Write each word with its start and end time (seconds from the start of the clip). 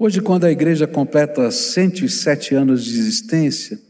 Hoje, 0.00 0.20
quando 0.20 0.44
a 0.44 0.52
igreja 0.52 0.86
completa 0.86 1.50
107 1.50 2.54
anos 2.54 2.84
de 2.84 3.00
existência, 3.00 3.80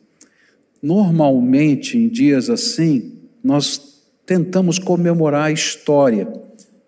normalmente 0.82 1.98
em 1.98 2.08
dias 2.08 2.48
assim, 2.48 3.18
nós 3.44 4.00
tentamos 4.24 4.78
comemorar 4.78 5.48
a 5.48 5.52
história 5.52 6.26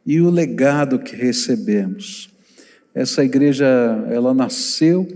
e 0.07 0.23
o 0.23 0.31
legado 0.31 0.99
que 0.99 1.15
recebemos. 1.15 2.31
Essa 2.95 3.23
igreja, 3.23 3.67
ela 4.11 4.33
nasceu 4.33 5.07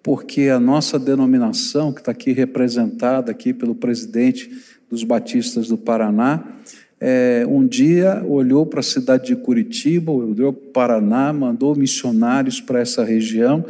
porque 0.00 0.42
a 0.42 0.60
nossa 0.60 0.96
denominação, 0.96 1.92
que 1.92 2.02
está 2.02 2.12
aqui 2.12 2.30
representada 2.30 3.32
aqui 3.32 3.52
pelo 3.52 3.74
presidente 3.74 4.48
dos 4.88 5.02
Batistas 5.02 5.66
do 5.66 5.76
Paraná, 5.76 6.56
é, 7.00 7.46
um 7.48 7.66
dia 7.66 8.22
olhou 8.26 8.66
para 8.66 8.80
a 8.80 8.82
cidade 8.82 9.28
de 9.28 9.36
Curitiba, 9.36 10.12
olhou 10.12 10.52
para 10.52 10.68
o 10.68 10.72
Paraná, 10.72 11.32
mandou 11.32 11.74
missionários 11.74 12.60
para 12.60 12.80
essa 12.80 13.02
região 13.02 13.64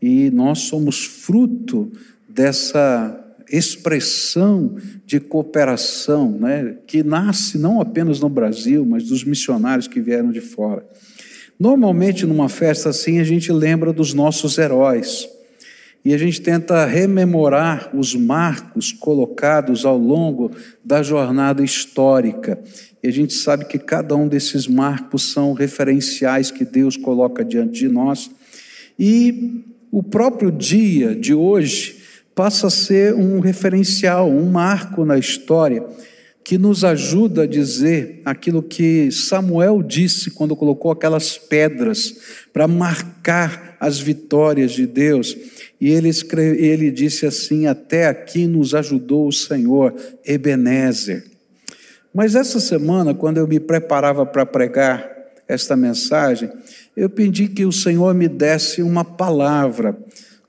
e 0.00 0.30
nós 0.30 0.60
somos 0.60 1.04
fruto 1.04 1.90
dessa 2.28 3.22
expressão 3.50 4.76
de 5.04 5.18
cooperação, 5.18 6.32
né, 6.32 6.76
que 6.86 7.02
nasce 7.02 7.58
não 7.58 7.80
apenas 7.80 8.20
no 8.20 8.28
Brasil, 8.28 8.84
mas 8.84 9.04
dos 9.04 9.24
missionários 9.24 9.88
que 9.88 10.00
vieram 10.00 10.30
de 10.30 10.40
fora. 10.40 10.84
Normalmente, 11.58 12.26
numa 12.26 12.48
festa 12.48 12.90
assim, 12.90 13.18
a 13.18 13.24
gente 13.24 13.50
lembra 13.50 13.92
dos 13.92 14.12
nossos 14.12 14.58
heróis 14.58 15.28
e 16.06 16.14
a 16.14 16.18
gente 16.18 16.40
tenta 16.40 16.86
rememorar 16.86 17.90
os 17.92 18.14
marcos 18.14 18.92
colocados 18.92 19.84
ao 19.84 19.98
longo 19.98 20.52
da 20.84 21.02
jornada 21.02 21.64
histórica. 21.64 22.62
E 23.02 23.08
a 23.08 23.10
gente 23.10 23.34
sabe 23.34 23.64
que 23.64 23.76
cada 23.76 24.14
um 24.14 24.28
desses 24.28 24.68
marcos 24.68 25.32
são 25.32 25.52
referenciais 25.52 26.52
que 26.52 26.64
Deus 26.64 26.96
coloca 26.96 27.44
diante 27.44 27.80
de 27.80 27.88
nós. 27.88 28.30
E 28.96 29.64
o 29.90 30.00
próprio 30.00 30.52
dia 30.52 31.12
de 31.12 31.34
hoje 31.34 31.96
passa 32.36 32.68
a 32.68 32.70
ser 32.70 33.12
um 33.12 33.40
referencial, 33.40 34.30
um 34.30 34.48
marco 34.48 35.04
na 35.04 35.18
história 35.18 35.84
que 36.44 36.56
nos 36.56 36.84
ajuda 36.84 37.42
a 37.42 37.46
dizer 37.48 38.22
aquilo 38.24 38.62
que 38.62 39.10
Samuel 39.10 39.82
disse 39.82 40.30
quando 40.30 40.54
colocou 40.54 40.92
aquelas 40.92 41.36
pedras 41.36 42.14
para 42.52 42.68
marcar 42.68 43.65
as 43.78 43.98
vitórias 43.98 44.72
de 44.72 44.86
Deus. 44.86 45.36
E 45.80 45.90
ele, 45.90 46.08
escreve, 46.08 46.64
ele 46.64 46.90
disse 46.90 47.26
assim: 47.26 47.66
Até 47.66 48.06
aqui 48.06 48.46
nos 48.46 48.74
ajudou 48.74 49.28
o 49.28 49.32
Senhor, 49.32 49.94
Ebenezer. 50.24 51.24
Mas 52.12 52.34
essa 52.34 52.58
semana, 52.58 53.14
quando 53.14 53.38
eu 53.38 53.46
me 53.46 53.60
preparava 53.60 54.24
para 54.24 54.46
pregar 54.46 55.16
esta 55.46 55.76
mensagem, 55.76 56.50
eu 56.96 57.10
pedi 57.10 57.48
que 57.48 57.64
o 57.64 57.72
Senhor 57.72 58.14
me 58.14 58.26
desse 58.26 58.82
uma 58.82 59.04
palavra 59.04 59.96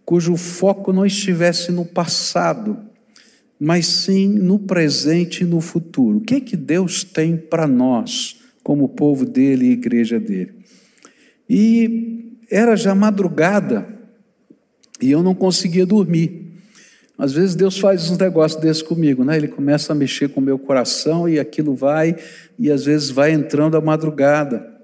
cujo 0.05 0.37
foco 0.37 0.93
não 0.93 1.05
estivesse 1.05 1.69
no 1.69 1.83
passado, 1.83 2.79
mas 3.59 3.85
sim 3.85 4.29
no 4.29 4.57
presente 4.57 5.41
e 5.41 5.45
no 5.45 5.59
futuro. 5.59 6.19
O 6.19 6.21
que 6.21 6.35
é 6.35 6.39
que 6.39 6.55
Deus 6.55 7.03
tem 7.03 7.35
para 7.35 7.67
nós, 7.67 8.39
como 8.63 8.87
povo 8.87 9.25
dele 9.25 9.65
e 9.65 9.71
igreja 9.71 10.17
dele? 10.17 10.53
E 11.49 12.26
era 12.49 12.75
já 12.75 12.95
madrugada, 12.95 13.87
e 15.01 15.11
eu 15.11 15.21
não 15.21 15.35
conseguia 15.35 15.85
dormir. 15.85 16.47
Às 17.17 17.33
vezes 17.33 17.55
Deus 17.55 17.79
faz 17.79 18.09
uns 18.09 18.17
negócios 18.17 18.61
desses 18.61 18.83
comigo, 18.83 19.23
né? 19.23 19.37
Ele 19.37 19.47
começa 19.47 19.91
a 19.91 19.95
mexer 19.95 20.29
com 20.29 20.39
o 20.39 20.43
meu 20.43 20.59
coração 20.59 21.27
e 21.27 21.39
aquilo 21.39 21.73
vai, 21.73 22.15
e 22.59 22.71
às 22.71 22.85
vezes 22.85 23.09
vai 23.09 23.31
entrando 23.31 23.75
a 23.75 23.81
madrugada. 23.81 24.77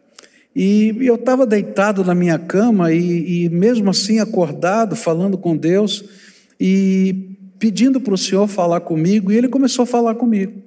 E 0.56 0.96
eu 1.02 1.16
estava 1.16 1.46
deitado 1.46 2.04
na 2.04 2.14
minha 2.14 2.38
cama 2.38 2.92
e, 2.92 3.46
e, 3.46 3.50
mesmo 3.50 3.90
assim 3.90 4.20
acordado, 4.20 4.96
falando 4.96 5.38
com 5.38 5.56
Deus 5.56 6.06
e 6.60 7.38
pedindo 7.58 8.00
para 8.02 8.14
o 8.14 8.18
Senhor 8.18 8.48
falar 8.48 8.82
comigo, 8.82 9.32
e 9.32 9.38
Ele 9.38 9.48
começou 9.48 9.84
a 9.84 9.88
falar 9.88 10.16
comigo. 10.16 10.62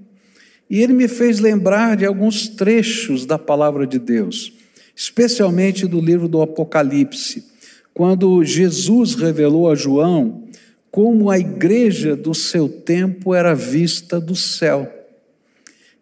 E 0.68 0.80
Ele 0.80 0.92
me 0.92 1.06
fez 1.08 1.40
lembrar 1.40 1.96
de 1.96 2.04
alguns 2.04 2.48
trechos 2.48 3.26
da 3.26 3.38
palavra 3.38 3.86
de 3.86 3.98
Deus, 3.98 4.52
especialmente 4.96 5.86
do 5.86 6.00
livro 6.00 6.26
do 6.26 6.40
Apocalipse 6.40 7.44
quando 7.92 8.42
Jesus 8.42 9.14
revelou 9.14 9.70
a 9.70 9.74
João 9.74 10.44
como 10.90 11.30
a 11.30 11.38
igreja 11.38 12.16
do 12.16 12.34
seu 12.34 12.68
tempo 12.68 13.34
era 13.34 13.54
vista 13.54 14.18
do 14.18 14.34
céu. 14.34 14.90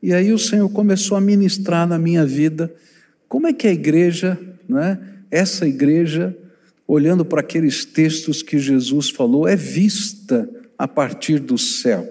E 0.01 0.13
aí 0.13 0.33
o 0.33 0.39
Senhor 0.39 0.69
começou 0.69 1.17
a 1.17 1.21
ministrar 1.21 1.87
na 1.87 1.99
minha 1.99 2.25
vida 2.25 2.73
como 3.29 3.49
é 3.49 3.53
que 3.53 3.67
a 3.67 3.73
igreja, 3.73 4.39
né, 4.69 5.01
essa 5.31 5.67
igreja, 5.67 6.37
olhando 6.87 7.25
para 7.25 7.41
aqueles 7.41 7.85
textos 7.85 8.43
que 8.43 8.59
Jesus 8.59 9.11
falou, 9.11 9.49
é 9.49 9.57
vista 9.57 10.49
a 10.79 10.87
partir 10.87 11.41
do 11.41 11.59
céu. 11.59 12.09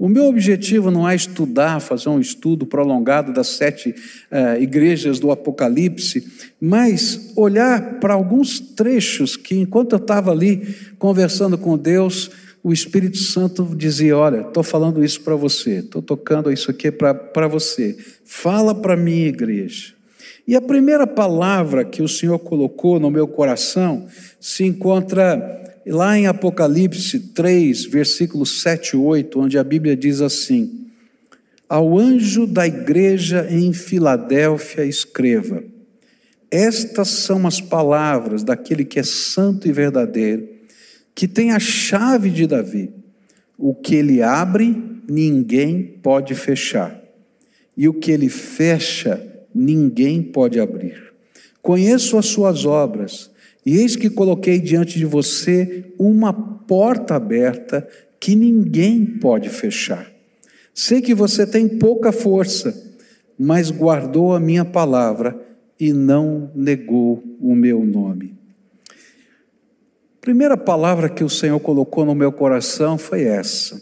O 0.00 0.08
meu 0.08 0.24
objetivo 0.24 0.90
não 0.90 1.06
é 1.06 1.14
estudar, 1.14 1.78
fazer 1.78 2.08
um 2.08 2.18
estudo 2.18 2.64
prolongado 2.64 3.34
das 3.34 3.48
sete 3.48 3.90
uh, 3.90 4.58
igrejas 4.58 5.18
do 5.18 5.30
Apocalipse, 5.30 6.26
mas 6.58 7.34
olhar 7.36 8.00
para 8.00 8.14
alguns 8.14 8.58
trechos 8.58 9.36
que, 9.36 9.54
enquanto 9.54 9.92
eu 9.92 9.98
estava 9.98 10.30
ali 10.30 10.74
conversando 10.98 11.58
com 11.58 11.76
Deus, 11.76 12.30
o 12.62 12.72
Espírito 12.72 13.18
Santo 13.18 13.74
dizia: 13.76 14.16
Olha, 14.16 14.40
estou 14.40 14.62
falando 14.62 15.04
isso 15.04 15.20
para 15.20 15.36
você, 15.36 15.80
estou 15.80 16.00
tocando 16.00 16.50
isso 16.50 16.70
aqui 16.70 16.90
para 16.90 17.46
você, 17.46 17.94
fala 18.24 18.74
para 18.74 18.94
a 18.94 18.96
minha 18.96 19.28
igreja. 19.28 19.92
E 20.48 20.56
a 20.56 20.62
primeira 20.62 21.06
palavra 21.06 21.84
que 21.84 22.00
o 22.00 22.08
Senhor 22.08 22.38
colocou 22.38 22.98
no 22.98 23.10
meu 23.10 23.28
coração 23.28 24.06
se 24.40 24.64
encontra 24.64 25.69
lá 25.86 26.18
em 26.18 26.26
Apocalipse 26.26 27.18
3, 27.18 27.86
versículos 27.86 28.60
7 28.62 28.90
e 28.90 28.96
8, 28.96 29.40
onde 29.40 29.58
a 29.58 29.64
Bíblia 29.64 29.96
diz 29.96 30.20
assim: 30.20 30.86
Ao 31.68 31.98
anjo 31.98 32.46
da 32.46 32.66
igreja 32.66 33.46
em 33.50 33.72
Filadélfia 33.72 34.84
escreva: 34.84 35.62
Estas 36.50 37.08
são 37.08 37.46
as 37.46 37.60
palavras 37.60 38.42
daquele 38.42 38.84
que 38.84 38.98
é 38.98 39.02
santo 39.02 39.68
e 39.68 39.72
verdadeiro, 39.72 40.48
que 41.14 41.26
tem 41.26 41.52
a 41.52 41.58
chave 41.58 42.30
de 42.30 42.46
Davi. 42.46 42.90
O 43.56 43.74
que 43.74 43.94
ele 43.94 44.22
abre, 44.22 44.82
ninguém 45.08 45.82
pode 46.02 46.34
fechar, 46.34 46.98
e 47.76 47.88
o 47.88 47.94
que 47.94 48.10
ele 48.10 48.28
fecha, 48.28 49.26
ninguém 49.54 50.22
pode 50.22 50.58
abrir. 50.58 51.10
Conheço 51.62 52.16
as 52.16 52.26
suas 52.26 52.64
obras 52.64 53.29
e 53.70 53.76
eis 53.76 53.94
que 53.94 54.10
coloquei 54.10 54.58
diante 54.58 54.98
de 54.98 55.04
você 55.04 55.92
uma 55.96 56.32
porta 56.32 57.14
aberta 57.14 57.88
que 58.18 58.34
ninguém 58.34 59.06
pode 59.06 59.48
fechar. 59.48 60.10
Sei 60.74 61.00
que 61.00 61.14
você 61.14 61.46
tem 61.46 61.78
pouca 61.78 62.10
força, 62.10 62.74
mas 63.38 63.70
guardou 63.70 64.34
a 64.34 64.40
minha 64.40 64.64
palavra 64.64 65.40
e 65.78 65.92
não 65.92 66.50
negou 66.52 67.22
o 67.38 67.54
meu 67.54 67.84
nome. 67.84 68.36
Primeira 70.20 70.56
palavra 70.56 71.08
que 71.08 71.22
o 71.22 71.30
Senhor 71.30 71.60
colocou 71.60 72.04
no 72.04 72.12
meu 72.12 72.32
coração 72.32 72.98
foi 72.98 73.22
essa. 73.22 73.80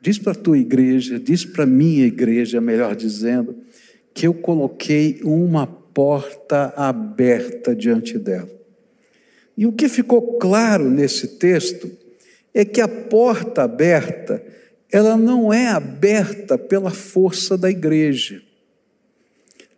Diz 0.00 0.18
para 0.18 0.32
a 0.32 0.34
tua 0.34 0.56
igreja, 0.56 1.20
diz 1.20 1.44
para 1.44 1.64
a 1.64 1.66
minha 1.66 2.06
igreja, 2.06 2.58
melhor 2.58 2.96
dizendo, 2.96 3.54
que 4.14 4.26
eu 4.26 4.32
coloquei 4.32 5.20
uma 5.22 5.66
porta 5.66 6.72
aberta 6.74 7.76
diante 7.76 8.18
dela. 8.18 8.56
E 9.58 9.66
o 9.66 9.72
que 9.72 9.88
ficou 9.88 10.38
claro 10.38 10.88
nesse 10.88 11.26
texto 11.36 11.90
é 12.54 12.64
que 12.64 12.80
a 12.80 12.86
porta 12.86 13.64
aberta, 13.64 14.40
ela 14.88 15.16
não 15.16 15.52
é 15.52 15.66
aberta 15.66 16.56
pela 16.56 16.92
força 16.92 17.58
da 17.58 17.68
igreja. 17.68 18.40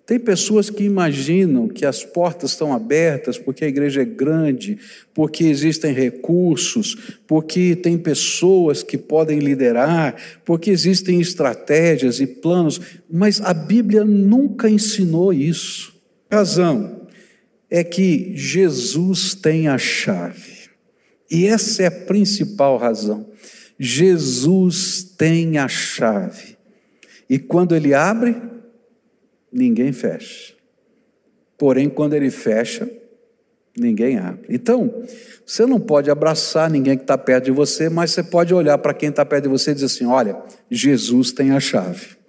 Tem 0.05 0.19
pessoas 0.19 0.69
que 0.69 0.85
imaginam 0.85 1.67
que 1.67 1.87
as 1.87 2.05
portas 2.05 2.51
estão 2.51 2.75
abertas 2.75 3.39
porque 3.39 3.65
a 3.65 3.69
igreja 3.69 4.03
é 4.03 4.05
grande, 4.05 4.79
porque 5.15 5.45
existem 5.45 5.95
recursos, 5.95 7.19
porque 7.27 7.75
tem 7.75 7.97
pessoas 7.97 8.83
que 8.83 8.99
podem 8.99 9.39
liderar, 9.39 10.15
porque 10.45 10.71
existem 10.71 11.23
estratégias 11.23 12.21
e 12.21 12.27
planos, 12.27 12.79
mas 13.11 13.41
a 13.41 13.55
Bíblia 13.55 14.05
nunca 14.05 14.69
ensinou 14.69 15.33
isso. 15.33 15.95
Razão 16.31 17.00
é 17.71 17.85
que 17.85 18.37
Jesus 18.37 19.35
tem 19.35 19.69
a 19.69 19.79
chave. 19.79 20.71
E 21.31 21.47
essa 21.47 21.85
é 21.85 21.87
a 21.87 21.91
principal 21.91 22.77
razão. 22.77 23.31
Jesus 23.79 25.05
tem 25.17 25.57
a 25.59 25.69
chave. 25.69 26.57
E 27.29 27.39
quando 27.39 27.77
ele 27.77 27.95
abre, 27.95 28.37
ninguém 29.53 29.93
fecha. 29.93 30.55
Porém, 31.57 31.89
quando 31.89 32.15
ele 32.15 32.31
fecha, 32.31 32.91
ninguém 33.77 34.19
abre. 34.19 34.47
Então, 34.49 35.05
você 35.47 35.65
não 35.65 35.79
pode 35.79 36.11
abraçar 36.11 36.69
ninguém 36.69 36.97
que 36.97 37.05
está 37.05 37.17
perto 37.17 37.45
de 37.45 37.51
você, 37.53 37.89
mas 37.89 38.11
você 38.11 38.23
pode 38.23 38.53
olhar 38.53 38.79
para 38.79 38.93
quem 38.93 39.11
está 39.11 39.25
perto 39.25 39.45
de 39.45 39.51
você 39.51 39.71
e 39.71 39.75
dizer 39.75 39.87
assim: 39.87 40.07
olha, 40.07 40.43
Jesus 40.71 41.31
tem 41.33 41.53
a 41.53 41.61
chave. 41.61 42.20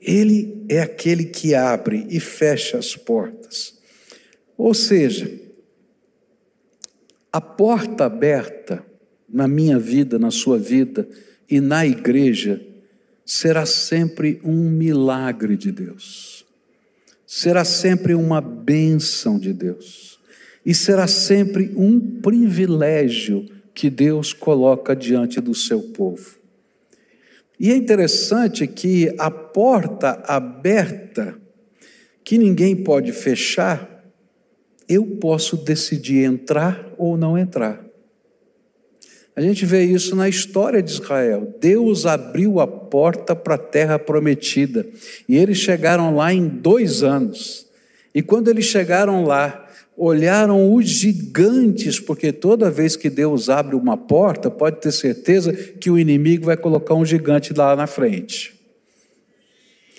Ele 0.00 0.64
é 0.68 0.80
aquele 0.80 1.24
que 1.24 1.54
abre 1.54 2.06
e 2.08 2.18
fecha 2.18 2.78
as 2.78 2.96
portas. 2.96 3.78
Ou 4.56 4.72
seja, 4.72 5.30
A 7.32 7.40
porta 7.40 8.06
aberta 8.06 8.84
na 9.28 9.46
minha 9.46 9.78
vida, 9.78 10.18
na 10.18 10.32
sua 10.32 10.58
vida 10.58 11.08
e 11.48 11.60
na 11.60 11.86
igreja 11.86 12.60
será 13.24 13.64
sempre 13.64 14.40
um 14.42 14.68
milagre 14.68 15.56
de 15.56 15.70
Deus, 15.70 16.44
será 17.24 17.64
sempre 17.64 18.14
uma 18.14 18.40
bênção 18.40 19.38
de 19.38 19.52
Deus, 19.52 20.18
e 20.66 20.74
será 20.74 21.06
sempre 21.06 21.72
um 21.76 22.00
privilégio 22.20 23.48
que 23.72 23.88
Deus 23.88 24.32
coloca 24.32 24.96
diante 24.96 25.40
do 25.40 25.54
seu 25.54 25.80
povo. 25.80 26.39
E 27.60 27.70
é 27.70 27.76
interessante 27.76 28.66
que 28.66 29.14
a 29.18 29.30
porta 29.30 30.22
aberta, 30.26 31.36
que 32.24 32.38
ninguém 32.38 32.74
pode 32.74 33.12
fechar, 33.12 34.02
eu 34.88 35.04
posso 35.20 35.58
decidir 35.58 36.24
entrar 36.24 36.90
ou 36.96 37.18
não 37.18 37.36
entrar. 37.36 37.84
A 39.36 39.42
gente 39.42 39.66
vê 39.66 39.84
isso 39.84 40.16
na 40.16 40.26
história 40.26 40.82
de 40.82 40.90
Israel. 40.90 41.54
Deus 41.60 42.06
abriu 42.06 42.60
a 42.60 42.66
porta 42.66 43.36
para 43.36 43.56
a 43.56 43.58
terra 43.58 43.98
prometida. 43.98 44.86
E 45.28 45.36
eles 45.36 45.58
chegaram 45.58 46.16
lá 46.16 46.32
em 46.32 46.48
dois 46.48 47.02
anos. 47.02 47.66
E 48.14 48.22
quando 48.22 48.48
eles 48.48 48.64
chegaram 48.64 49.22
lá, 49.22 49.69
olharam 50.00 50.72
os 50.72 50.88
gigantes, 50.88 52.00
porque 52.00 52.32
toda 52.32 52.70
vez 52.70 52.96
que 52.96 53.10
Deus 53.10 53.50
abre 53.50 53.76
uma 53.76 53.98
porta, 53.98 54.50
pode 54.50 54.80
ter 54.80 54.92
certeza 54.92 55.52
que 55.52 55.90
o 55.90 55.98
inimigo 55.98 56.46
vai 56.46 56.56
colocar 56.56 56.94
um 56.94 57.04
gigante 57.04 57.52
lá 57.52 57.76
na 57.76 57.86
frente. 57.86 58.58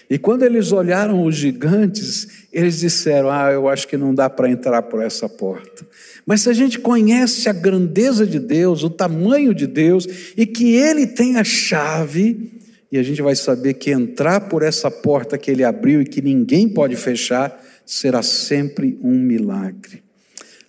E 0.09 0.18
quando 0.18 0.44
eles 0.44 0.71
olharam 0.71 1.24
os 1.24 1.36
gigantes, 1.36 2.48
eles 2.51 2.80
disseram: 2.80 3.30
Ah, 3.30 3.51
eu 3.51 3.69
acho 3.69 3.88
que 3.88 3.95
não 3.95 4.13
dá 4.13 4.27
para 4.27 4.50
entrar 4.50 4.81
por 4.81 5.03
essa 5.03 5.30
porta. 5.30 5.86
Mas 6.25 6.42
se 6.42 6.50
a 6.50 6.53
gente 6.53 6.80
conhece 6.80 7.48
a 7.48 7.53
grandeza 7.53 8.25
de 8.25 8.39
Deus, 8.39 8.83
o 8.83 8.89
tamanho 8.89 9.53
de 9.53 9.68
Deus, 9.68 10.07
e 10.36 10.48
que 10.48 10.74
Ele 10.74 11.06
tem 11.06 11.38
a 11.38 11.44
chave, 11.44 12.59
e 12.92 12.98
a 12.98 13.03
gente 13.03 13.21
vai 13.21 13.36
saber 13.36 13.75
que 13.75 13.92
entrar 13.92 14.50
por 14.50 14.63
essa 14.63 14.89
porta 14.89 15.38
que 15.38 15.51
Ele 15.51 15.63
abriu 15.63 16.01
e 16.01 16.06
que 16.06 16.24
ninguém 16.24 16.68
pode 16.68 16.95
fechar, 16.95 17.57
será 17.85 18.21
sempre 18.21 18.97
um 19.01 19.17
milagre. 19.17 20.03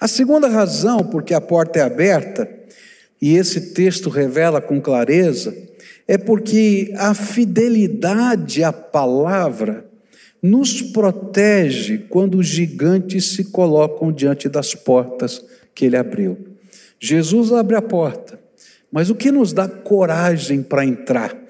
A 0.01 0.09
segunda 0.09 0.49
razão 0.49 0.99
porque 0.99 1.35
a 1.35 1.41
porta 1.41 1.79
é 1.79 1.83
aberta, 1.83 2.49
e 3.21 3.37
esse 3.37 3.73
texto 3.73 4.11
revela 4.11 4.61
com 4.61 4.81
clareza, 4.81 5.57
é 6.09 6.19
porque 6.19 6.93
a 6.97 7.15
fidelidade 7.15 8.65
à 8.65 8.73
palavra 8.73 9.87
nos 10.43 10.83
protege 10.83 11.99
quando 12.09 12.39
os 12.39 12.47
gigantes 12.49 13.35
se 13.35 13.45
colocam 13.45 14.11
diante 14.11 14.49
das 14.49 14.75
portas 14.75 15.45
que 15.73 15.85
ele 15.85 15.97
abriu. 15.97 16.37
Jesus 16.99 17.53
abre 17.53 17.77
a 17.77 17.83
porta, 17.83 18.41
mas 18.91 19.09
o 19.09 19.15
que 19.15 19.31
nos 19.31 19.53
dá 19.53 19.69
coragem 19.69 20.63
para 20.63 20.85
entrar 20.85 21.42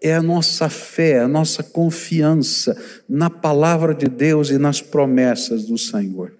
é 0.00 0.14
a 0.14 0.22
nossa 0.22 0.68
fé, 0.68 1.20
a 1.20 1.28
nossa 1.28 1.62
confiança 1.62 2.76
na 3.08 3.28
palavra 3.28 3.94
de 3.94 4.08
Deus 4.08 4.50
e 4.50 4.58
nas 4.58 4.80
promessas 4.80 5.66
do 5.66 5.76
Senhor. 5.76 6.32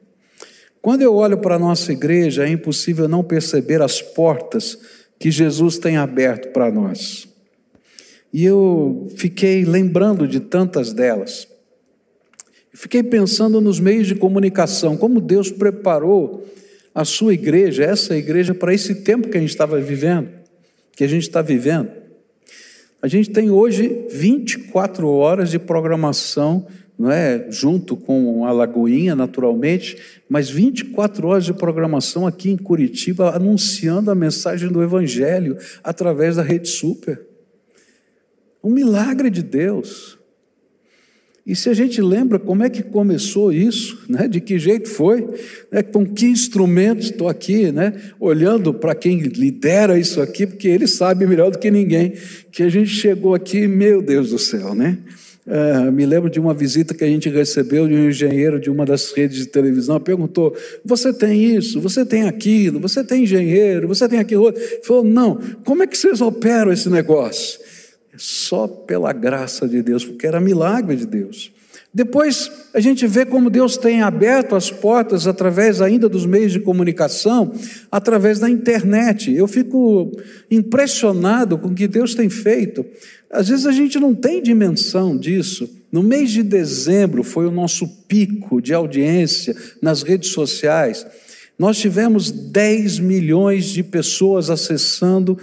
Quando 0.80 1.02
eu 1.02 1.14
olho 1.14 1.36
para 1.38 1.56
a 1.56 1.58
nossa 1.58 1.92
igreja, 1.92 2.46
é 2.46 2.50
impossível 2.50 3.06
não 3.06 3.22
perceber 3.22 3.82
as 3.82 4.00
portas 4.00 4.78
que 5.18 5.30
Jesus 5.30 5.76
tem 5.76 5.98
aberto 5.98 6.52
para 6.52 6.72
nós. 6.72 7.28
E 8.32 8.44
eu 8.44 9.08
fiquei 9.16 9.64
lembrando 9.64 10.26
de 10.26 10.40
tantas 10.40 10.92
delas. 10.94 11.46
Fiquei 12.72 13.02
pensando 13.02 13.60
nos 13.60 13.78
meios 13.78 14.06
de 14.06 14.14
comunicação, 14.14 14.96
como 14.96 15.20
Deus 15.20 15.50
preparou 15.50 16.46
a 16.94 17.04
sua 17.04 17.34
igreja, 17.34 17.84
essa 17.84 18.16
igreja, 18.16 18.54
para 18.54 18.72
esse 18.72 19.02
tempo 19.02 19.28
que 19.28 19.36
a 19.36 19.40
gente 19.40 19.50
estava 19.50 19.78
vivendo, 19.78 20.30
que 20.96 21.04
a 21.04 21.08
gente 21.08 21.24
está 21.24 21.42
vivendo. 21.42 21.99
A 23.02 23.08
gente 23.08 23.30
tem 23.30 23.50
hoje 23.50 24.06
24 24.10 25.08
horas 25.08 25.50
de 25.50 25.58
programação, 25.58 26.66
não 26.98 27.10
é? 27.10 27.46
junto 27.50 27.96
com 27.96 28.44
a 28.44 28.52
Lagoinha, 28.52 29.16
naturalmente, 29.16 29.96
mas 30.28 30.50
24 30.50 31.26
horas 31.26 31.46
de 31.46 31.54
programação 31.54 32.26
aqui 32.26 32.50
em 32.50 32.58
Curitiba, 32.58 33.34
anunciando 33.34 34.10
a 34.10 34.14
mensagem 34.14 34.68
do 34.68 34.82
Evangelho 34.82 35.56
através 35.82 36.36
da 36.36 36.42
Rede 36.42 36.68
Super. 36.68 37.26
Um 38.62 38.70
milagre 38.70 39.30
de 39.30 39.42
Deus. 39.42 40.19
E 41.50 41.56
se 41.56 41.68
a 41.68 41.74
gente 41.74 42.00
lembra 42.00 42.38
como 42.38 42.62
é 42.62 42.70
que 42.70 42.80
começou 42.80 43.52
isso, 43.52 44.04
né? 44.08 44.28
de 44.28 44.40
que 44.40 44.56
jeito 44.56 44.88
foi, 44.88 45.26
né? 45.68 45.82
com 45.82 46.06
que 46.06 46.26
instrumentos 46.26 47.06
estou 47.06 47.26
aqui, 47.26 47.72
né? 47.72 47.92
olhando 48.20 48.72
para 48.72 48.94
quem 48.94 49.18
lidera 49.18 49.98
isso 49.98 50.20
aqui, 50.20 50.46
porque 50.46 50.68
ele 50.68 50.86
sabe 50.86 51.26
melhor 51.26 51.50
do 51.50 51.58
que 51.58 51.68
ninguém, 51.68 52.12
que 52.52 52.62
a 52.62 52.68
gente 52.68 52.90
chegou 52.90 53.34
aqui, 53.34 53.66
meu 53.66 54.00
Deus 54.00 54.30
do 54.30 54.38
céu, 54.38 54.76
né? 54.76 54.98
Uh, 55.44 55.90
me 55.90 56.06
lembro 56.06 56.30
de 56.30 56.38
uma 56.38 56.54
visita 56.54 56.94
que 56.94 57.02
a 57.02 57.08
gente 57.08 57.28
recebeu 57.28 57.88
de 57.88 57.94
um 57.94 58.08
engenheiro 58.08 58.60
de 58.60 58.70
uma 58.70 58.86
das 58.86 59.10
redes 59.10 59.38
de 59.38 59.46
televisão, 59.46 59.98
perguntou: 59.98 60.54
Você 60.84 61.12
tem 61.12 61.56
isso, 61.56 61.80
você 61.80 62.04
tem 62.04 62.28
aquilo, 62.28 62.78
você 62.78 63.02
tem 63.02 63.24
engenheiro, 63.24 63.88
você 63.88 64.08
tem 64.08 64.20
aquilo 64.20 64.44
outro? 64.44 64.62
Ele 64.62 64.84
falou: 64.84 65.02
Não, 65.02 65.40
como 65.64 65.82
é 65.82 65.86
que 65.88 65.98
vocês 65.98 66.20
operam 66.20 66.70
esse 66.70 66.88
negócio? 66.88 67.58
Só 68.16 68.66
pela 68.66 69.12
graça 69.12 69.68
de 69.68 69.82
Deus, 69.82 70.04
porque 70.04 70.26
era 70.26 70.40
milagre 70.40 70.96
de 70.96 71.06
Deus. 71.06 71.52
Depois 71.92 72.50
a 72.72 72.78
gente 72.78 73.04
vê 73.06 73.26
como 73.26 73.50
Deus 73.50 73.76
tem 73.76 74.00
aberto 74.00 74.54
as 74.54 74.70
portas 74.70 75.26
através 75.26 75.80
ainda 75.80 76.08
dos 76.08 76.24
meios 76.24 76.52
de 76.52 76.60
comunicação, 76.60 77.52
através 77.90 78.38
da 78.38 78.48
internet. 78.48 79.32
Eu 79.34 79.48
fico 79.48 80.12
impressionado 80.48 81.58
com 81.58 81.68
o 81.68 81.74
que 81.74 81.88
Deus 81.88 82.14
tem 82.14 82.30
feito. 82.30 82.86
Às 83.28 83.48
vezes 83.48 83.66
a 83.66 83.72
gente 83.72 83.98
não 83.98 84.14
tem 84.14 84.40
dimensão 84.40 85.16
disso. 85.16 85.68
No 85.90 86.02
mês 86.02 86.30
de 86.30 86.44
dezembro 86.44 87.24
foi 87.24 87.46
o 87.46 87.50
nosso 87.50 87.88
pico 88.06 88.62
de 88.62 88.72
audiência 88.72 89.56
nas 89.82 90.02
redes 90.02 90.30
sociais. 90.30 91.04
Nós 91.58 91.76
tivemos 91.78 92.30
10 92.30 93.00
milhões 93.00 93.66
de 93.66 93.82
pessoas 93.82 94.48
acessando 94.48 95.36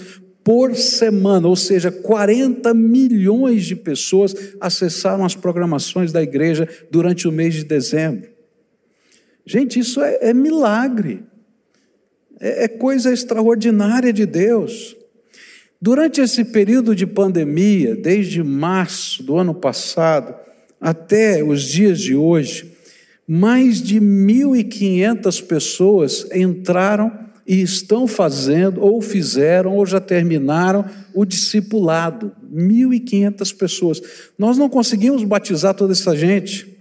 por 0.48 0.78
semana, 0.78 1.46
ou 1.46 1.58
seja, 1.58 1.92
40 1.92 2.74
milhões 2.74 3.66
de 3.66 3.76
pessoas 3.76 4.34
acessaram 4.62 5.26
as 5.26 5.36
programações 5.36 6.14
da 6.14 6.24
igreja 6.24 6.66
durante 6.90 7.28
o 7.28 7.34
mês 7.34 7.54
de 7.54 7.66
dezembro. 7.66 8.30
Gente, 9.46 9.78
isso 9.78 10.02
é, 10.02 10.20
é 10.22 10.34
milagre, 10.34 11.26
é, 12.40 12.64
é 12.64 12.68
coisa 12.70 13.12
extraordinária 13.12 14.14
de 14.14 14.26
Deus. 14.26 14.96
Durante 15.82 16.22
esse 16.22 16.46
período 16.46 16.96
de 16.96 17.06
pandemia, 17.06 17.94
desde 17.94 18.42
março 18.42 19.22
do 19.24 19.36
ano 19.36 19.54
passado 19.54 20.34
até 20.80 21.44
os 21.44 21.62
dias 21.62 22.00
de 22.00 22.16
hoje, 22.16 22.72
mais 23.28 23.82
de 23.82 24.00
1.500 24.00 25.46
pessoas 25.46 26.26
entraram 26.34 27.27
e 27.48 27.62
estão 27.62 28.06
fazendo, 28.06 28.82
ou 28.82 29.02
fizeram, 29.02 29.78
ou 29.78 29.86
já 29.86 30.02
terminaram 30.02 30.84
o 31.14 31.24
discipulado. 31.24 32.34
1.500 32.54 33.56
pessoas. 33.56 34.02
Nós 34.38 34.58
não 34.58 34.68
conseguimos 34.68 35.24
batizar 35.24 35.74
toda 35.74 35.94
essa 35.94 36.14
gente. 36.14 36.78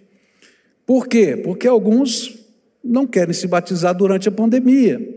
Por 0.85 1.07
quê? 1.07 1.37
Porque 1.37 1.69
alguns 1.69 2.37
não 2.83 3.07
querem 3.07 3.33
se 3.33 3.47
batizar 3.47 3.95
durante 3.95 4.29
a 4.29 4.33
pandemia. 4.33 5.17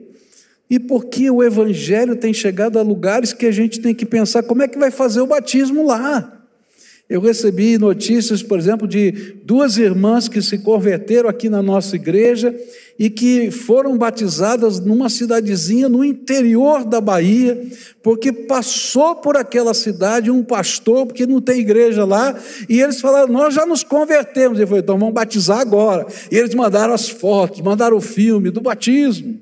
E 0.70 0.80
porque 0.80 1.32
o 1.32 1.44
Evangelho 1.44 2.16
tem 2.16 2.32
chegado 2.32 2.78
a 2.78 2.84
lugares 2.84 3.34
que 3.34 3.48
a 3.48 3.52
gente 3.52 3.80
tem 3.80 3.96
que 3.96 4.06
pensar 4.06 4.44
como 4.44 4.62
é 4.62 4.68
que 4.68 4.78
vai 4.78 4.92
fazer 4.92 5.22
o 5.22 5.28
batismo 5.28 5.84
lá. 5.84 6.39
Eu 7.10 7.20
recebi 7.20 7.76
notícias, 7.80 8.44
por 8.44 8.60
exemplo, 8.60 8.88
de 8.88 9.12
duas 9.44 9.80
irmãs 9.80 10.28
que 10.28 10.44
se 10.44 10.60
converteram 10.60 11.28
aqui 11.28 11.50
na 11.50 11.60
nossa 11.60 11.96
igreja 11.96 12.56
e 13.00 13.10
que 13.10 13.50
foram 13.50 13.98
batizadas 13.98 14.80
numa 14.80 15.10
cidadezinha 15.10 15.90
no 15.90 16.06
interior 16.06 16.86
da 16.86 17.02
Bahia, 17.02 17.66
porque 18.04 18.32
passou 18.32 19.16
por 19.16 19.36
aquela 19.36 19.74
cidade 19.74 20.30
um 20.30 20.44
pastor, 20.44 21.08
porque 21.08 21.26
não 21.26 21.42
tem 21.42 21.62
igreja 21.62 22.06
lá, 22.06 22.40
e 22.70 22.80
eles 22.80 23.02
falaram: 23.02 23.34
Nós 23.34 23.56
já 23.56 23.66
nos 23.66 23.84
convertemos. 23.84 24.60
Ele 24.60 24.68
falou: 24.68 24.84
Então 24.84 25.00
vamos 25.00 25.16
batizar 25.16 25.62
agora. 25.62 26.06
E 26.32 26.38
eles 26.38 26.54
mandaram 26.54 26.94
as 26.94 27.10
fotos, 27.10 27.60
mandaram 27.62 27.98
o 27.98 28.02
filme 28.02 28.52
do 28.52 28.62
batismo. 28.62 29.40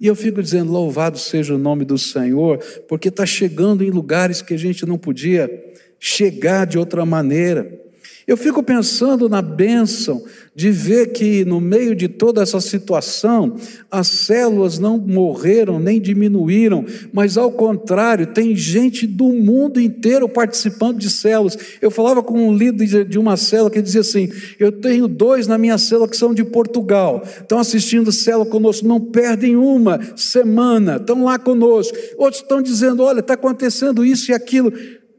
E 0.00 0.06
eu 0.06 0.14
fico 0.14 0.40
dizendo: 0.40 0.70
Louvado 0.70 1.18
seja 1.18 1.52
o 1.52 1.58
nome 1.58 1.84
do 1.84 1.98
Senhor, 1.98 2.58
porque 2.86 3.08
está 3.08 3.26
chegando 3.26 3.82
em 3.82 3.90
lugares 3.90 4.40
que 4.40 4.54
a 4.54 4.58
gente 4.58 4.86
não 4.86 4.96
podia 4.96 5.50
chegar 5.98 6.66
de 6.66 6.78
outra 6.78 7.04
maneira. 7.04 7.88
Eu 8.28 8.36
fico 8.36 8.62
pensando 8.62 9.26
na 9.26 9.40
bênção 9.40 10.22
de 10.54 10.70
ver 10.70 11.12
que, 11.12 11.46
no 11.46 11.62
meio 11.62 11.94
de 11.94 12.08
toda 12.08 12.42
essa 12.42 12.60
situação, 12.60 13.56
as 13.90 14.06
células 14.06 14.78
não 14.78 14.98
morreram 14.98 15.78
nem 15.78 15.98
diminuíram, 15.98 16.84
mas, 17.10 17.38
ao 17.38 17.50
contrário, 17.50 18.26
tem 18.26 18.54
gente 18.54 19.06
do 19.06 19.32
mundo 19.32 19.80
inteiro 19.80 20.28
participando 20.28 20.98
de 20.98 21.08
células. 21.08 21.56
Eu 21.80 21.90
falava 21.90 22.22
com 22.22 22.46
um 22.46 22.54
líder 22.54 23.06
de 23.06 23.18
uma 23.18 23.34
célula 23.38 23.70
que 23.70 23.80
dizia 23.80 24.02
assim: 24.02 24.28
Eu 24.58 24.72
tenho 24.72 25.08
dois 25.08 25.46
na 25.46 25.56
minha 25.56 25.78
célula 25.78 26.06
que 26.06 26.16
são 26.16 26.34
de 26.34 26.44
Portugal, 26.44 27.22
estão 27.24 27.58
assistindo 27.58 28.12
célula 28.12 28.44
conosco, 28.44 28.86
não 28.86 29.00
perdem 29.00 29.56
uma 29.56 29.98
semana, 30.16 30.96
estão 30.96 31.24
lá 31.24 31.38
conosco. 31.38 31.96
Outros 32.18 32.42
estão 32.42 32.60
dizendo: 32.60 33.02
Olha, 33.02 33.20
está 33.20 33.32
acontecendo 33.32 34.04
isso 34.04 34.30
e 34.30 34.34
aquilo. 34.34 34.70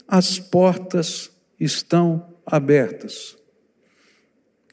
As 0.09 0.39
portas 0.39 1.29
estão 1.59 2.33
abertas. 2.45 3.37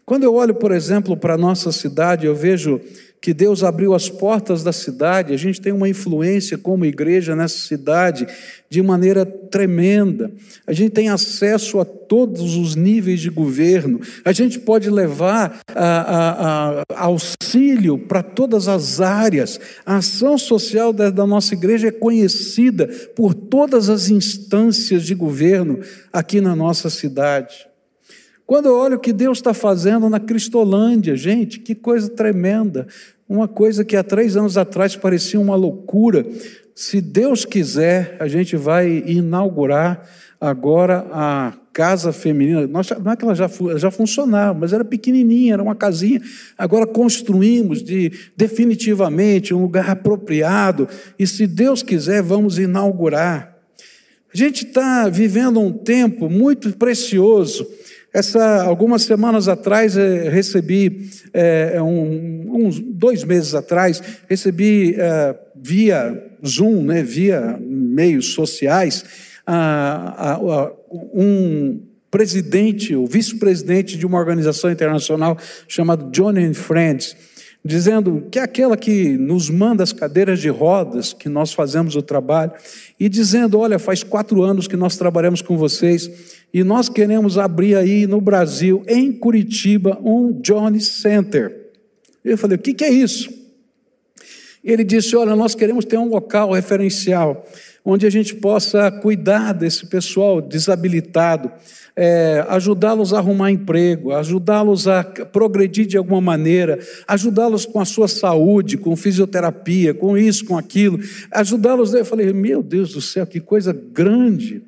Quando 0.04 0.22
eu 0.22 0.34
olho, 0.34 0.54
por 0.54 0.72
exemplo, 0.72 1.16
para 1.16 1.34
a 1.34 1.38
nossa 1.38 1.70
cidade, 1.70 2.26
eu 2.26 2.34
vejo 2.34 2.80
que 3.20 3.34
Deus 3.34 3.64
abriu 3.64 3.94
as 3.94 4.08
portas 4.08 4.62
da 4.62 4.72
cidade, 4.72 5.32
a 5.32 5.36
gente 5.36 5.60
tem 5.60 5.72
uma 5.72 5.88
influência 5.88 6.56
como 6.56 6.84
igreja 6.84 7.34
nessa 7.34 7.58
cidade 7.58 8.26
de 8.68 8.82
maneira 8.82 9.24
tremenda. 9.26 10.30
A 10.66 10.72
gente 10.72 10.90
tem 10.90 11.08
acesso 11.08 11.80
a 11.80 11.84
todos 11.84 12.56
os 12.56 12.76
níveis 12.76 13.20
de 13.20 13.30
governo, 13.30 14.00
a 14.24 14.32
gente 14.32 14.58
pode 14.60 14.88
levar 14.90 15.60
a, 15.74 15.84
a, 15.84 16.82
a, 16.82 17.04
auxílio 17.04 17.98
para 17.98 18.22
todas 18.22 18.68
as 18.68 19.00
áreas. 19.00 19.58
A 19.84 19.96
ação 19.96 20.38
social 20.38 20.92
da, 20.92 21.10
da 21.10 21.26
nossa 21.26 21.54
igreja 21.54 21.88
é 21.88 21.92
conhecida 21.92 22.86
por 23.16 23.34
todas 23.34 23.88
as 23.88 24.08
instâncias 24.08 25.02
de 25.04 25.14
governo 25.14 25.80
aqui 26.12 26.40
na 26.40 26.54
nossa 26.54 26.88
cidade. 26.90 27.66
Quando 28.46 28.66
eu 28.66 28.76
olho 28.76 28.96
o 28.96 29.00
que 29.00 29.12
Deus 29.12 29.38
está 29.38 29.52
fazendo 29.52 30.08
na 30.08 30.20
Cristolândia, 30.20 31.16
gente, 31.16 31.58
que 31.58 31.74
coisa 31.74 32.08
tremenda. 32.08 32.86
Uma 33.28 33.48
coisa 33.48 33.84
que 33.84 33.96
há 33.96 34.04
três 34.04 34.36
anos 34.36 34.56
atrás 34.56 34.94
parecia 34.94 35.40
uma 35.40 35.56
loucura. 35.56 36.24
Se 36.72 37.00
Deus 37.00 37.44
quiser, 37.44 38.16
a 38.20 38.28
gente 38.28 38.56
vai 38.56 39.02
inaugurar 39.04 40.08
agora 40.40 41.04
a 41.10 41.54
casa 41.72 42.12
feminina. 42.12 42.68
Nós, 42.68 42.88
não 43.02 43.10
é 43.10 43.16
que 43.16 43.24
ela 43.24 43.34
já, 43.34 43.50
já 43.76 43.90
funcionava, 43.90 44.56
mas 44.56 44.72
era 44.72 44.84
pequenininha, 44.84 45.54
era 45.54 45.62
uma 45.62 45.74
casinha. 45.74 46.22
Agora 46.56 46.86
construímos 46.86 47.82
de, 47.82 48.12
definitivamente 48.36 49.52
um 49.52 49.62
lugar 49.62 49.90
apropriado. 49.90 50.88
E 51.18 51.26
se 51.26 51.48
Deus 51.48 51.82
quiser, 51.82 52.22
vamos 52.22 52.60
inaugurar. 52.60 53.56
A 54.32 54.36
gente 54.36 54.66
está 54.66 55.08
vivendo 55.08 55.58
um 55.58 55.72
tempo 55.72 56.30
muito 56.30 56.70
precioso 56.76 57.66
essa, 58.16 58.62
algumas 58.62 59.02
semanas 59.02 59.46
atrás, 59.46 59.94
eh, 59.94 60.30
recebi, 60.30 61.10
é, 61.34 61.82
um, 61.82 62.64
uns 62.64 62.80
dois 62.80 63.22
meses 63.22 63.54
atrás, 63.54 64.02
recebi 64.26 64.94
é, 64.98 65.36
via 65.54 66.24
Zoom, 66.44 66.82
né, 66.82 67.02
via 67.02 67.58
meios 67.60 68.32
sociais, 68.32 69.04
um 71.12 71.78
presidente, 72.10 72.96
o 72.96 73.06
vice-presidente 73.06 73.98
de 73.98 74.06
uma 74.06 74.18
organização 74.18 74.72
internacional 74.72 75.36
chamada 75.68 76.08
John 76.10 76.38
and 76.38 76.54
Friends, 76.54 77.14
dizendo 77.62 78.28
que 78.30 78.38
é 78.38 78.42
aquela 78.42 78.78
que 78.78 79.18
nos 79.18 79.50
manda 79.50 79.82
as 79.82 79.92
cadeiras 79.92 80.40
de 80.40 80.48
rodas, 80.48 81.12
que 81.12 81.28
nós 81.28 81.52
fazemos 81.52 81.96
o 81.96 82.02
trabalho, 82.02 82.52
e 82.98 83.10
dizendo: 83.10 83.58
olha, 83.58 83.78
faz 83.78 84.02
quatro 84.02 84.42
anos 84.42 84.66
que 84.66 84.76
nós 84.76 84.96
trabalhamos 84.96 85.42
com 85.42 85.58
vocês 85.58 86.35
e 86.52 86.64
nós 86.64 86.88
queremos 86.88 87.36
abrir 87.38 87.76
aí 87.76 88.06
no 88.06 88.20
Brasil, 88.20 88.82
em 88.88 89.12
Curitiba, 89.12 89.98
um 90.02 90.32
Johnny 90.40 90.80
Center. 90.80 91.70
Eu 92.24 92.38
falei: 92.38 92.56
o 92.56 92.60
que, 92.60 92.74
que 92.74 92.84
é 92.84 92.90
isso? 92.90 93.30
Ele 94.64 94.82
disse: 94.82 95.14
olha, 95.14 95.36
nós 95.36 95.54
queremos 95.54 95.84
ter 95.84 95.98
um 95.98 96.08
local 96.08 96.52
referencial 96.52 97.46
onde 97.88 98.04
a 98.04 98.10
gente 98.10 98.34
possa 98.34 98.90
cuidar 98.90 99.52
desse 99.52 99.86
pessoal 99.86 100.40
desabilitado, 100.40 101.52
é, 101.94 102.44
ajudá-los 102.48 103.14
a 103.14 103.18
arrumar 103.18 103.52
emprego, 103.52 104.12
ajudá-los 104.12 104.88
a 104.88 105.04
progredir 105.04 105.86
de 105.86 105.96
alguma 105.96 106.20
maneira, 106.20 106.80
ajudá-los 107.06 107.64
com 107.64 107.78
a 107.78 107.84
sua 107.84 108.08
saúde, 108.08 108.76
com 108.76 108.96
fisioterapia, 108.96 109.94
com 109.94 110.18
isso, 110.18 110.44
com 110.44 110.58
aquilo, 110.58 110.98
ajudá-los. 111.30 111.94
Eu 111.94 112.04
falei, 112.04 112.32
meu 112.32 112.60
Deus 112.60 112.92
do 112.92 113.00
céu, 113.00 113.24
que 113.24 113.38
coisa 113.38 113.72
grande. 113.72 114.62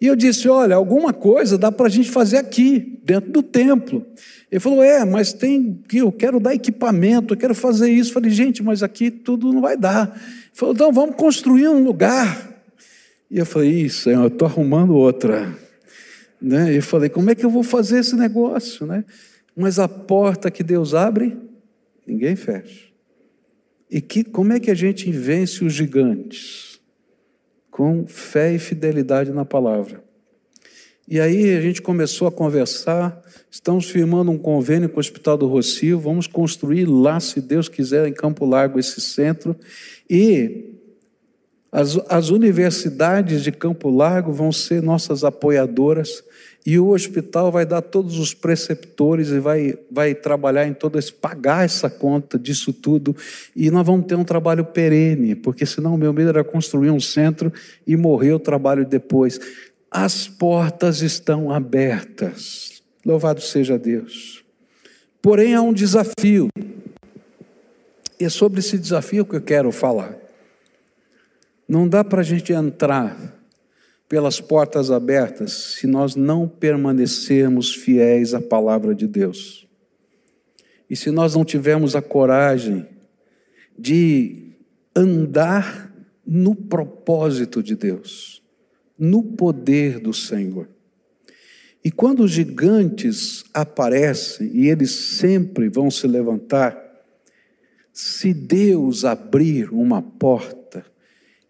E 0.00 0.06
eu 0.06 0.16
disse: 0.16 0.48
olha, 0.48 0.76
alguma 0.76 1.12
coisa 1.12 1.58
dá 1.58 1.72
para 1.72 1.86
a 1.86 1.90
gente 1.90 2.10
fazer 2.10 2.36
aqui, 2.36 3.00
dentro 3.04 3.30
do 3.32 3.42
templo. 3.42 4.06
Ele 4.50 4.60
falou: 4.60 4.82
é, 4.82 5.04
mas 5.04 5.32
tem 5.32 5.80
que 5.88 5.98
eu 5.98 6.12
quero 6.12 6.38
dar 6.38 6.54
equipamento, 6.54 7.34
eu 7.34 7.38
quero 7.38 7.54
fazer 7.54 7.90
isso. 7.90 8.10
Eu 8.10 8.14
falei: 8.14 8.30
gente, 8.30 8.62
mas 8.62 8.82
aqui 8.82 9.10
tudo 9.10 9.52
não 9.52 9.60
vai 9.60 9.76
dar. 9.76 10.08
Ele 10.08 10.50
falou: 10.52 10.74
então 10.74 10.92
vamos 10.92 11.16
construir 11.16 11.68
um 11.68 11.82
lugar. 11.82 12.48
E 13.30 13.38
eu 13.38 13.44
falei, 13.44 13.82
isso, 13.82 14.08
eu 14.08 14.26
estou 14.28 14.48
arrumando 14.48 14.94
outra. 14.94 15.54
Né? 16.40 16.72
E 16.72 16.76
eu 16.76 16.82
falei, 16.82 17.10
como 17.10 17.30
é 17.30 17.34
que 17.34 17.44
eu 17.44 17.50
vou 17.50 17.62
fazer 17.62 17.98
esse 17.98 18.16
negócio? 18.16 18.86
Né? 18.86 19.04
Mas 19.54 19.78
a 19.78 19.86
porta 19.86 20.50
que 20.50 20.62
Deus 20.62 20.94
abre, 20.94 21.36
ninguém 22.06 22.36
fecha. 22.36 22.88
E 23.90 24.00
que, 24.00 24.24
como 24.24 24.52
é 24.52 24.60
que 24.60 24.70
a 24.70 24.74
gente 24.74 25.10
vence 25.10 25.64
os 25.64 25.74
gigantes? 25.74 26.67
Com 27.78 28.08
fé 28.08 28.52
e 28.52 28.58
fidelidade 28.58 29.30
na 29.30 29.44
palavra. 29.44 30.02
E 31.06 31.20
aí 31.20 31.56
a 31.56 31.60
gente 31.60 31.80
começou 31.80 32.26
a 32.26 32.32
conversar, 32.32 33.22
estamos 33.48 33.88
firmando 33.88 34.32
um 34.32 34.36
convênio 34.36 34.88
com 34.88 34.96
o 34.96 34.98
Hospital 34.98 35.38
do 35.38 35.46
Rocio, 35.46 35.96
vamos 35.96 36.26
construir 36.26 36.86
lá, 36.86 37.20
se 37.20 37.40
Deus 37.40 37.68
quiser, 37.68 38.08
em 38.08 38.12
Campo 38.12 38.44
Largo, 38.44 38.80
esse 38.80 39.00
centro. 39.00 39.54
E 40.10 40.74
as, 41.70 41.96
as 42.08 42.30
universidades 42.30 43.44
de 43.44 43.52
Campo 43.52 43.88
Largo 43.90 44.32
vão 44.32 44.50
ser 44.50 44.82
nossas 44.82 45.22
apoiadoras 45.22 46.24
e 46.66 46.78
o 46.78 46.88
hospital 46.88 47.50
vai 47.50 47.64
dar 47.64 47.80
todos 47.80 48.18
os 48.18 48.34
preceptores 48.34 49.28
e 49.28 49.40
vai, 49.40 49.78
vai 49.90 50.14
trabalhar 50.14 50.66
em 50.66 50.74
todo 50.74 50.98
esse, 50.98 51.12
pagar 51.12 51.64
essa 51.64 51.88
conta 51.88 52.38
disso 52.38 52.72
tudo. 52.72 53.16
E 53.56 53.70
nós 53.70 53.86
vamos 53.86 54.06
ter 54.06 54.16
um 54.16 54.24
trabalho 54.24 54.64
perene, 54.64 55.34
porque 55.34 55.64
senão 55.64 55.94
o 55.94 55.98
meu 55.98 56.12
medo 56.12 56.28
era 56.28 56.44
construir 56.44 56.90
um 56.90 57.00
centro 57.00 57.52
e 57.86 57.96
morrer 57.96 58.32
o 58.32 58.38
trabalho 58.38 58.84
depois. 58.84 59.40
As 59.90 60.28
portas 60.28 61.00
estão 61.00 61.50
abertas. 61.50 62.82
Louvado 63.04 63.40
seja 63.40 63.78
Deus. 63.78 64.44
Porém, 65.22 65.54
há 65.54 65.62
um 65.62 65.72
desafio. 65.72 66.48
E 68.20 68.24
é 68.24 68.28
sobre 68.28 68.60
esse 68.60 68.76
desafio 68.76 69.24
que 69.24 69.36
eu 69.36 69.40
quero 69.40 69.72
falar. 69.72 70.14
Não 71.66 71.88
dá 71.88 72.04
para 72.04 72.20
a 72.20 72.24
gente 72.24 72.52
entrar 72.52 73.37
pelas 74.08 74.40
portas 74.40 74.90
abertas 74.90 75.52
se 75.52 75.86
nós 75.86 76.16
não 76.16 76.48
permanecermos 76.48 77.74
fiéis 77.74 78.32
à 78.32 78.40
palavra 78.40 78.94
de 78.94 79.06
Deus. 79.06 79.68
E 80.88 80.96
se 80.96 81.10
nós 81.10 81.34
não 81.34 81.44
tivermos 81.44 81.94
a 81.94 82.00
coragem 82.00 82.86
de 83.78 84.54
andar 84.96 85.94
no 86.26 86.54
propósito 86.54 87.62
de 87.62 87.76
Deus, 87.76 88.42
no 88.98 89.22
poder 89.22 90.00
do 90.00 90.12
Senhor. 90.12 90.68
E 91.84 91.90
quando 91.90 92.24
os 92.24 92.32
gigantes 92.32 93.44
aparecem, 93.54 94.50
e 94.52 94.68
eles 94.68 94.90
sempre 94.90 95.68
vão 95.68 95.90
se 95.90 96.06
levantar, 96.06 96.76
se 97.92 98.34
Deus 98.34 99.04
abrir 99.04 99.72
uma 99.72 100.02
porta, 100.02 100.84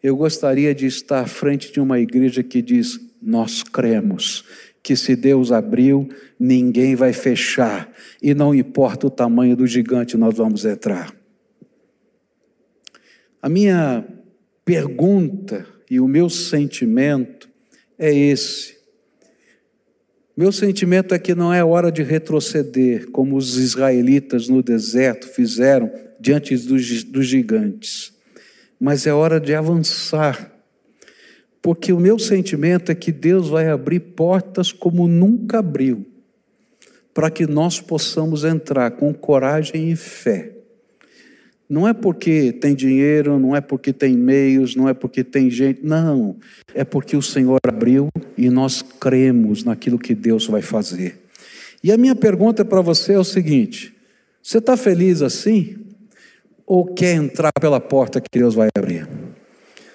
eu 0.03 0.17
gostaria 0.17 0.75
de 0.75 0.87
estar 0.87 1.21
à 1.21 1.27
frente 1.27 1.73
de 1.73 1.81
uma 1.81 1.99
igreja 1.99 2.43
que 2.43 2.63
diz: 2.63 2.99
Nós 3.21 3.63
cremos 3.63 4.45
que 4.83 4.97
se 4.97 5.17
Deus 5.17 5.51
abriu, 5.51 6.09
ninguém 6.39 6.95
vai 6.95 7.13
fechar, 7.13 7.93
e 8.23 8.33
não 8.33 8.55
importa 8.55 9.07
o 9.07 9.11
tamanho 9.11 9.57
do 9.57 9.67
gigante, 9.67 10.17
nós 10.17 10.37
vamos 10.37 10.65
entrar. 10.65 11.15
A 13.43 13.49
minha 13.49 14.07
pergunta 14.65 15.67
e 15.91 16.01
o 16.01 16.09
meu 16.09 16.31
sentimento 16.31 17.49
é 17.99 18.15
esse. 18.15 18.79
Meu 20.37 20.53
sentimento 20.53 21.15
é 21.15 21.19
que 21.19 21.35
não 21.35 21.53
é 21.53 21.65
hora 21.65 21.91
de 21.91 22.03
retroceder, 22.03 23.11
como 23.11 23.37
os 23.37 23.59
israelitas 23.59 24.49
no 24.49 24.63
deserto 24.63 25.27
fizeram 25.27 25.91
diante 26.21 26.57
dos, 26.57 27.03
dos 27.05 27.27
gigantes 27.27 28.17
mas 28.81 29.07
é 29.07 29.13
hora 29.13 29.41
de 29.41 29.55
avançar, 29.55 30.53
porque 31.61 31.93
o 31.93 32.01
meu 32.01 32.19
sentimento 32.19 32.93
é 32.93 32.95
que 32.95 33.11
Deus 33.11 33.49
vai 33.49 33.69
abrir 33.69 34.01
portas 34.01 34.73
como 34.73 35.09
nunca 35.09 35.59
abriu, 35.59 36.07
para 37.13 37.31
que 37.31 37.47
nós 37.47 37.81
possamos 37.81 38.45
entrar 38.45 38.93
com 38.93 39.13
coragem 39.13 39.91
e 39.91 39.97
fé. 39.97 40.53
Não 41.69 41.87
é 41.87 41.93
porque 41.93 42.51
tem 42.51 42.75
dinheiro, 42.75 43.39
não 43.39 43.55
é 43.55 43.61
porque 43.61 43.93
tem 43.93 44.17
meios, 44.17 44.75
não 44.75 44.89
é 44.89 44.95
porque 44.95 45.23
tem 45.23 45.51
gente, 45.51 45.81
não. 45.85 46.37
É 46.75 46.83
porque 46.83 47.15
o 47.15 47.21
Senhor 47.21 47.59
abriu 47.67 48.09
e 48.39 48.49
nós 48.49 48.81
cremos 48.81 49.65
naquilo 49.65 49.99
que 49.99 50.15
Deus 50.15 50.47
vai 50.47 50.63
fazer. 50.63 51.21
E 51.85 51.93
a 51.93 51.99
minha 51.99 52.15
pergunta 52.17 52.65
para 52.65 52.81
você 52.81 53.13
é 53.13 53.19
o 53.19 53.25
seguinte: 53.25 53.95
você 54.43 54.59
está 54.59 54.79
feliz 54.79 55.21
assim? 55.21 55.77
Ou 56.69 56.85
quer 56.85 57.15
entrar 57.15 57.51
pela 57.59 57.81
porta 57.81 58.21
que 58.21 58.29
Deus 58.31 58.55
vai 58.55 58.69
abrir? 58.77 59.09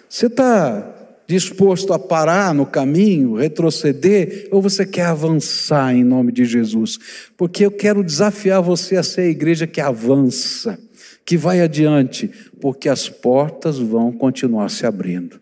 Você 0.09 0.25
está 0.25 0.91
disposto 1.27 1.93
a 1.93 1.99
parar 1.99 2.53
no 2.53 2.65
caminho, 2.65 3.35
retroceder, 3.35 4.47
ou 4.51 4.59
você 4.59 4.83
quer 4.83 5.05
avançar 5.05 5.93
em 5.93 6.03
nome 6.03 6.31
de 6.31 6.45
Jesus? 6.45 6.97
Porque 7.37 7.63
eu 7.63 7.71
quero 7.71 8.03
desafiar 8.03 8.61
você 8.61 8.97
a 8.97 9.03
ser 9.03 9.21
a 9.21 9.29
igreja 9.29 9.67
que 9.67 9.79
avança, 9.79 10.79
que 11.23 11.37
vai 11.37 11.61
adiante, 11.61 12.29
porque 12.59 12.89
as 12.89 13.07
portas 13.07 13.77
vão 13.77 14.11
continuar 14.11 14.69
se 14.69 14.85
abrindo. 14.85 15.39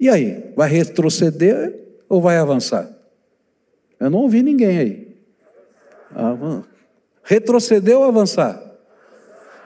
E 0.00 0.08
aí, 0.08 0.42
vai 0.56 0.68
retroceder 0.68 1.72
ou 2.08 2.20
vai 2.20 2.36
avançar? 2.36 2.90
Eu 4.00 4.10
não 4.10 4.18
ouvi 4.18 4.42
ninguém 4.42 4.78
aí. 4.78 5.16
Retroceder 7.22 7.96
ou 7.96 8.04
avançar? 8.04 8.73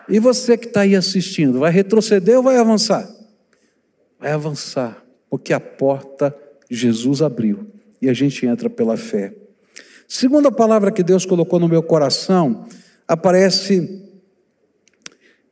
E 0.09 0.19
você 0.19 0.57
que 0.57 0.67
está 0.67 0.81
aí 0.81 0.97
assistindo, 0.97 1.59
vai 1.59 1.71
retroceder 1.71 2.37
ou 2.37 2.43
vai 2.43 2.57
avançar? 2.57 3.09
Vai 4.19 4.33
avançar 4.33 5.05
porque 5.31 5.53
a 5.53 5.61
porta 5.61 6.35
Jesus 6.71 7.23
abriu 7.23 7.67
e 8.01 8.09
a 8.09 8.15
gente 8.15 8.47
entra 8.47 8.71
pela 8.71 8.97
fé. 8.97 9.35
Segunda 10.07 10.51
palavra 10.51 10.91
que 10.91 11.03
Deus 11.03 11.27
colocou 11.27 11.61
no 11.61 11.69
meu 11.69 11.83
coração 11.83 12.67
aparece 13.07 14.03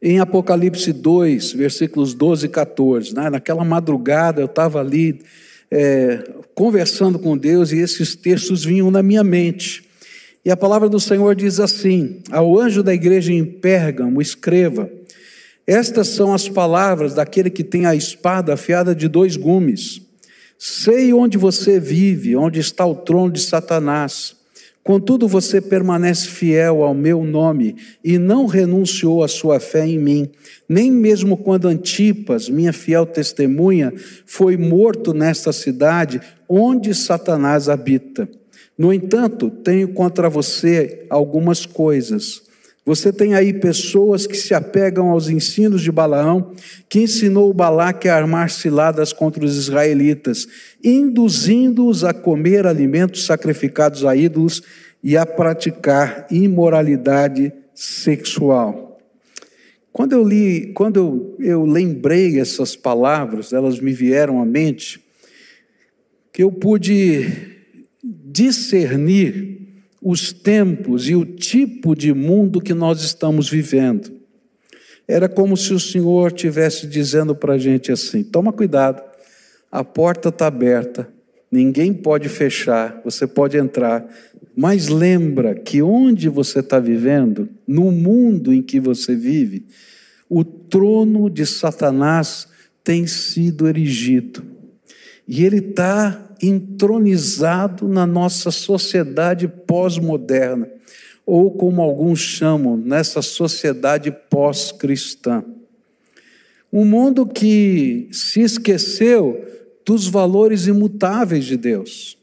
em 0.00 0.20
Apocalipse 0.20 0.92
2, 0.92 1.52
versículos 1.52 2.14
12 2.14 2.46
e 2.46 2.48
14. 2.48 3.14
Né? 3.14 3.30
Naquela 3.30 3.64
madrugada 3.64 4.40
eu 4.40 4.46
estava 4.46 4.80
ali 4.80 5.20
é, 5.70 6.24
conversando 6.54 7.18
com 7.18 7.36
Deus 7.36 7.72
e 7.72 7.78
esses 7.78 8.14
textos 8.14 8.64
vinham 8.64 8.90
na 8.90 9.02
minha 9.02 9.24
mente. 9.24 9.85
E 10.46 10.50
a 10.52 10.56
palavra 10.56 10.88
do 10.88 11.00
Senhor 11.00 11.34
diz 11.34 11.58
assim: 11.58 12.20
Ao 12.30 12.56
anjo 12.56 12.80
da 12.80 12.94
igreja 12.94 13.32
em 13.32 13.44
Pérgamo, 13.44 14.22
escreva. 14.22 14.88
Estas 15.66 16.06
são 16.06 16.32
as 16.32 16.48
palavras 16.48 17.14
daquele 17.14 17.50
que 17.50 17.64
tem 17.64 17.84
a 17.84 17.96
espada 17.96 18.54
afiada 18.54 18.94
de 18.94 19.08
dois 19.08 19.36
gumes. 19.36 20.00
Sei 20.56 21.12
onde 21.12 21.36
você 21.36 21.80
vive, 21.80 22.36
onde 22.36 22.60
está 22.60 22.86
o 22.86 22.94
trono 22.94 23.32
de 23.32 23.40
Satanás. 23.40 24.36
Contudo, 24.84 25.26
você 25.26 25.60
permanece 25.60 26.28
fiel 26.28 26.84
ao 26.84 26.94
meu 26.94 27.24
nome 27.24 27.74
e 28.04 28.16
não 28.16 28.46
renunciou 28.46 29.24
à 29.24 29.28
sua 29.28 29.58
fé 29.58 29.84
em 29.84 29.98
mim, 29.98 30.30
nem 30.68 30.92
mesmo 30.92 31.36
quando 31.36 31.66
Antipas, 31.66 32.48
minha 32.48 32.72
fiel 32.72 33.04
testemunha, 33.04 33.92
foi 34.24 34.56
morto 34.56 35.12
nesta 35.12 35.52
cidade 35.52 36.20
onde 36.48 36.94
Satanás 36.94 37.68
habita. 37.68 38.28
No 38.76 38.92
entanto, 38.92 39.50
tenho 39.50 39.88
contra 39.88 40.28
você 40.28 41.06
algumas 41.08 41.64
coisas 41.64 42.46
você 42.86 43.12
tem 43.12 43.34
aí 43.34 43.52
pessoas 43.52 44.28
que 44.28 44.36
se 44.36 44.54
apegam 44.54 45.10
aos 45.10 45.28
ensinos 45.28 45.82
de 45.82 45.90
Balaão, 45.90 46.52
que 46.88 47.00
ensinou 47.00 47.52
Balaque 47.52 48.08
a 48.08 48.14
armar 48.14 48.48
ciladas 48.48 49.12
contra 49.12 49.44
os 49.44 49.56
israelitas, 49.56 50.46
induzindo-os 50.84 52.04
a 52.04 52.14
comer 52.14 52.64
alimentos 52.64 53.26
sacrificados 53.26 54.04
a 54.04 54.14
ídolos 54.14 54.62
e 55.02 55.16
a 55.16 55.26
praticar 55.26 56.28
imoralidade 56.30 57.52
sexual. 57.74 59.00
Quando 59.92 60.12
eu 60.12 60.22
li, 60.22 60.72
quando 60.72 60.96
eu, 60.96 61.36
eu 61.40 61.64
lembrei 61.64 62.38
essas 62.38 62.76
palavras, 62.76 63.52
elas 63.52 63.80
me 63.80 63.92
vieram 63.92 64.40
à 64.40 64.46
mente, 64.46 65.00
que 66.32 66.44
eu 66.44 66.52
pude 66.52 67.55
discernir 68.24 69.56
os 70.00 70.32
tempos 70.32 71.08
e 71.08 71.14
o 71.14 71.24
tipo 71.24 71.94
de 71.96 72.12
mundo 72.14 72.60
que 72.60 72.74
nós 72.74 73.02
estamos 73.02 73.50
vivendo. 73.50 74.12
Era 75.08 75.28
como 75.28 75.56
se 75.56 75.72
o 75.72 75.80
Senhor 75.80 76.28
estivesse 76.28 76.86
dizendo 76.86 77.34
para 77.34 77.54
a 77.54 77.58
gente 77.58 77.90
assim: 77.90 78.22
toma 78.22 78.52
cuidado, 78.52 79.02
a 79.70 79.82
porta 79.84 80.28
está 80.28 80.46
aberta, 80.46 81.08
ninguém 81.50 81.92
pode 81.92 82.28
fechar, 82.28 83.00
você 83.04 83.26
pode 83.26 83.56
entrar, 83.56 84.06
mas 84.54 84.88
lembra 84.88 85.54
que 85.54 85.82
onde 85.82 86.28
você 86.28 86.60
está 86.60 86.78
vivendo, 86.78 87.48
no 87.66 87.90
mundo 87.90 88.52
em 88.52 88.62
que 88.62 88.80
você 88.80 89.14
vive, 89.14 89.66
o 90.28 90.44
trono 90.44 91.30
de 91.30 91.46
Satanás 91.46 92.48
tem 92.82 93.06
sido 93.06 93.68
erigido. 93.68 94.55
E 95.26 95.44
ele 95.44 95.58
está 95.58 96.34
entronizado 96.42 97.88
na 97.88 98.06
nossa 98.06 98.50
sociedade 98.50 99.48
pós-moderna, 99.48 100.70
ou 101.24 101.50
como 101.50 101.82
alguns 101.82 102.20
chamam, 102.20 102.76
nessa 102.76 103.20
sociedade 103.22 104.14
pós-cristã. 104.30 105.44
Um 106.72 106.84
mundo 106.84 107.26
que 107.26 108.08
se 108.12 108.40
esqueceu 108.42 109.44
dos 109.84 110.06
valores 110.06 110.66
imutáveis 110.66 111.44
de 111.44 111.56
Deus, 111.56 112.16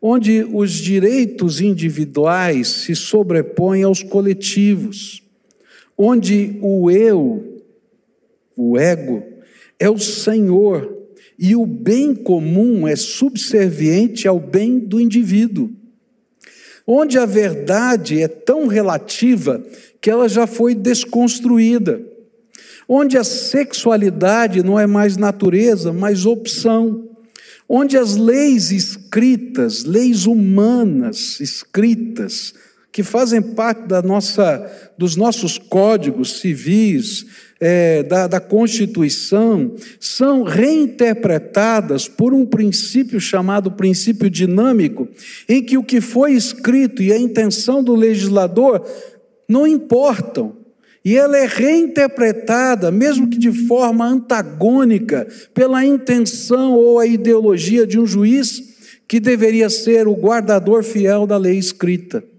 onde 0.00 0.44
os 0.50 0.72
direitos 0.72 1.60
individuais 1.60 2.68
se 2.68 2.94
sobrepõem 2.94 3.82
aos 3.82 4.02
coletivos, 4.02 5.22
onde 5.96 6.58
o 6.62 6.90
eu, 6.90 7.62
o 8.56 8.78
ego, 8.78 9.22
é 9.78 9.90
o 9.90 9.98
senhor 9.98 11.01
e 11.42 11.56
o 11.56 11.66
bem 11.66 12.14
comum 12.14 12.86
é 12.86 12.94
subserviente 12.94 14.28
ao 14.28 14.38
bem 14.38 14.78
do 14.78 15.00
indivíduo. 15.00 15.72
Onde 16.86 17.18
a 17.18 17.26
verdade 17.26 18.22
é 18.22 18.28
tão 18.28 18.68
relativa 18.68 19.60
que 20.00 20.08
ela 20.08 20.28
já 20.28 20.46
foi 20.46 20.72
desconstruída. 20.72 22.00
Onde 22.88 23.18
a 23.18 23.24
sexualidade 23.24 24.62
não 24.62 24.78
é 24.78 24.86
mais 24.86 25.16
natureza, 25.16 25.92
mas 25.92 26.26
opção. 26.26 27.08
Onde 27.68 27.98
as 27.98 28.16
leis 28.16 28.70
escritas, 28.70 29.82
leis 29.82 30.26
humanas 30.26 31.40
escritas, 31.40 32.54
que 32.92 33.02
fazem 33.02 33.40
parte 33.40 33.86
da 33.86 34.02
nossa, 34.02 34.70
dos 34.98 35.16
nossos 35.16 35.56
códigos 35.56 36.40
civis, 36.40 37.24
é, 37.58 38.02
da, 38.02 38.26
da 38.26 38.38
Constituição 38.38 39.74
são 39.98 40.42
reinterpretadas 40.42 42.06
por 42.06 42.34
um 42.34 42.44
princípio 42.44 43.18
chamado 43.18 43.70
princípio 43.72 44.28
dinâmico, 44.28 45.08
em 45.48 45.62
que 45.62 45.78
o 45.78 45.82
que 45.82 46.00
foi 46.00 46.32
escrito 46.32 47.02
e 47.02 47.12
a 47.12 47.18
intenção 47.18 47.82
do 47.82 47.94
legislador 47.94 48.84
não 49.48 49.66
importam. 49.66 50.56
E 51.04 51.16
ela 51.16 51.36
é 51.38 51.46
reinterpretada, 51.46 52.90
mesmo 52.90 53.28
que 53.28 53.38
de 53.38 53.50
forma 53.66 54.06
antagônica, 54.06 55.26
pela 55.54 55.84
intenção 55.84 56.74
ou 56.74 56.98
a 56.98 57.06
ideologia 57.06 57.86
de 57.86 57.98
um 57.98 58.06
juiz 58.06 58.62
que 59.08 59.18
deveria 59.18 59.70
ser 59.70 60.06
o 60.06 60.14
guardador 60.14 60.82
fiel 60.82 61.26
da 61.26 61.36
lei 61.36 61.58
escrita. 61.58 62.31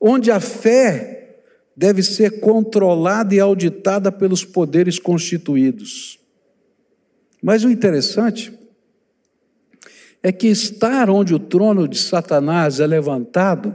Onde 0.00 0.30
a 0.30 0.40
fé 0.40 1.42
deve 1.76 2.02
ser 2.02 2.40
controlada 2.40 3.34
e 3.34 3.40
auditada 3.40 4.10
pelos 4.10 4.44
poderes 4.44 4.98
constituídos. 4.98 6.18
Mas 7.42 7.64
o 7.64 7.70
interessante 7.70 8.52
é 10.22 10.30
que 10.30 10.48
estar 10.48 11.08
onde 11.08 11.34
o 11.34 11.38
trono 11.38 11.88
de 11.88 11.98
Satanás 11.98 12.80
é 12.80 12.86
levantado 12.86 13.74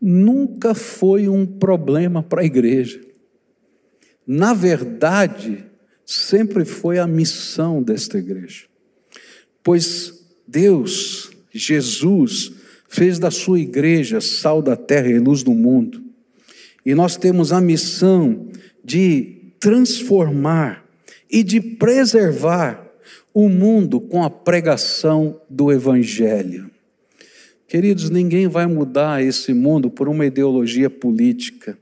nunca 0.00 0.74
foi 0.74 1.28
um 1.28 1.44
problema 1.46 2.22
para 2.22 2.42
a 2.42 2.44
igreja. 2.44 3.00
Na 4.26 4.54
verdade, 4.54 5.64
sempre 6.04 6.64
foi 6.64 6.98
a 6.98 7.06
missão 7.06 7.82
desta 7.82 8.18
igreja. 8.18 8.66
Pois 9.62 10.24
Deus, 10.46 11.30
Jesus, 11.52 12.52
fez 12.92 13.18
da 13.18 13.30
sua 13.30 13.58
igreja 13.58 14.20
sal 14.20 14.60
da 14.60 14.76
terra 14.76 15.08
e 15.08 15.18
luz 15.18 15.42
do 15.42 15.52
mundo. 15.52 16.02
E 16.84 16.94
nós 16.94 17.16
temos 17.16 17.50
a 17.50 17.58
missão 17.58 18.48
de 18.84 19.54
transformar 19.58 20.84
e 21.30 21.42
de 21.42 21.58
preservar 21.58 22.86
o 23.32 23.48
mundo 23.48 23.98
com 23.98 24.22
a 24.22 24.28
pregação 24.28 25.40
do 25.48 25.72
Evangelho. 25.72 26.70
Queridos, 27.66 28.10
ninguém 28.10 28.46
vai 28.46 28.66
mudar 28.66 29.24
esse 29.24 29.54
mundo 29.54 29.88
por 29.88 30.06
uma 30.06 30.26
ideologia 30.26 30.90
política. 30.90 31.78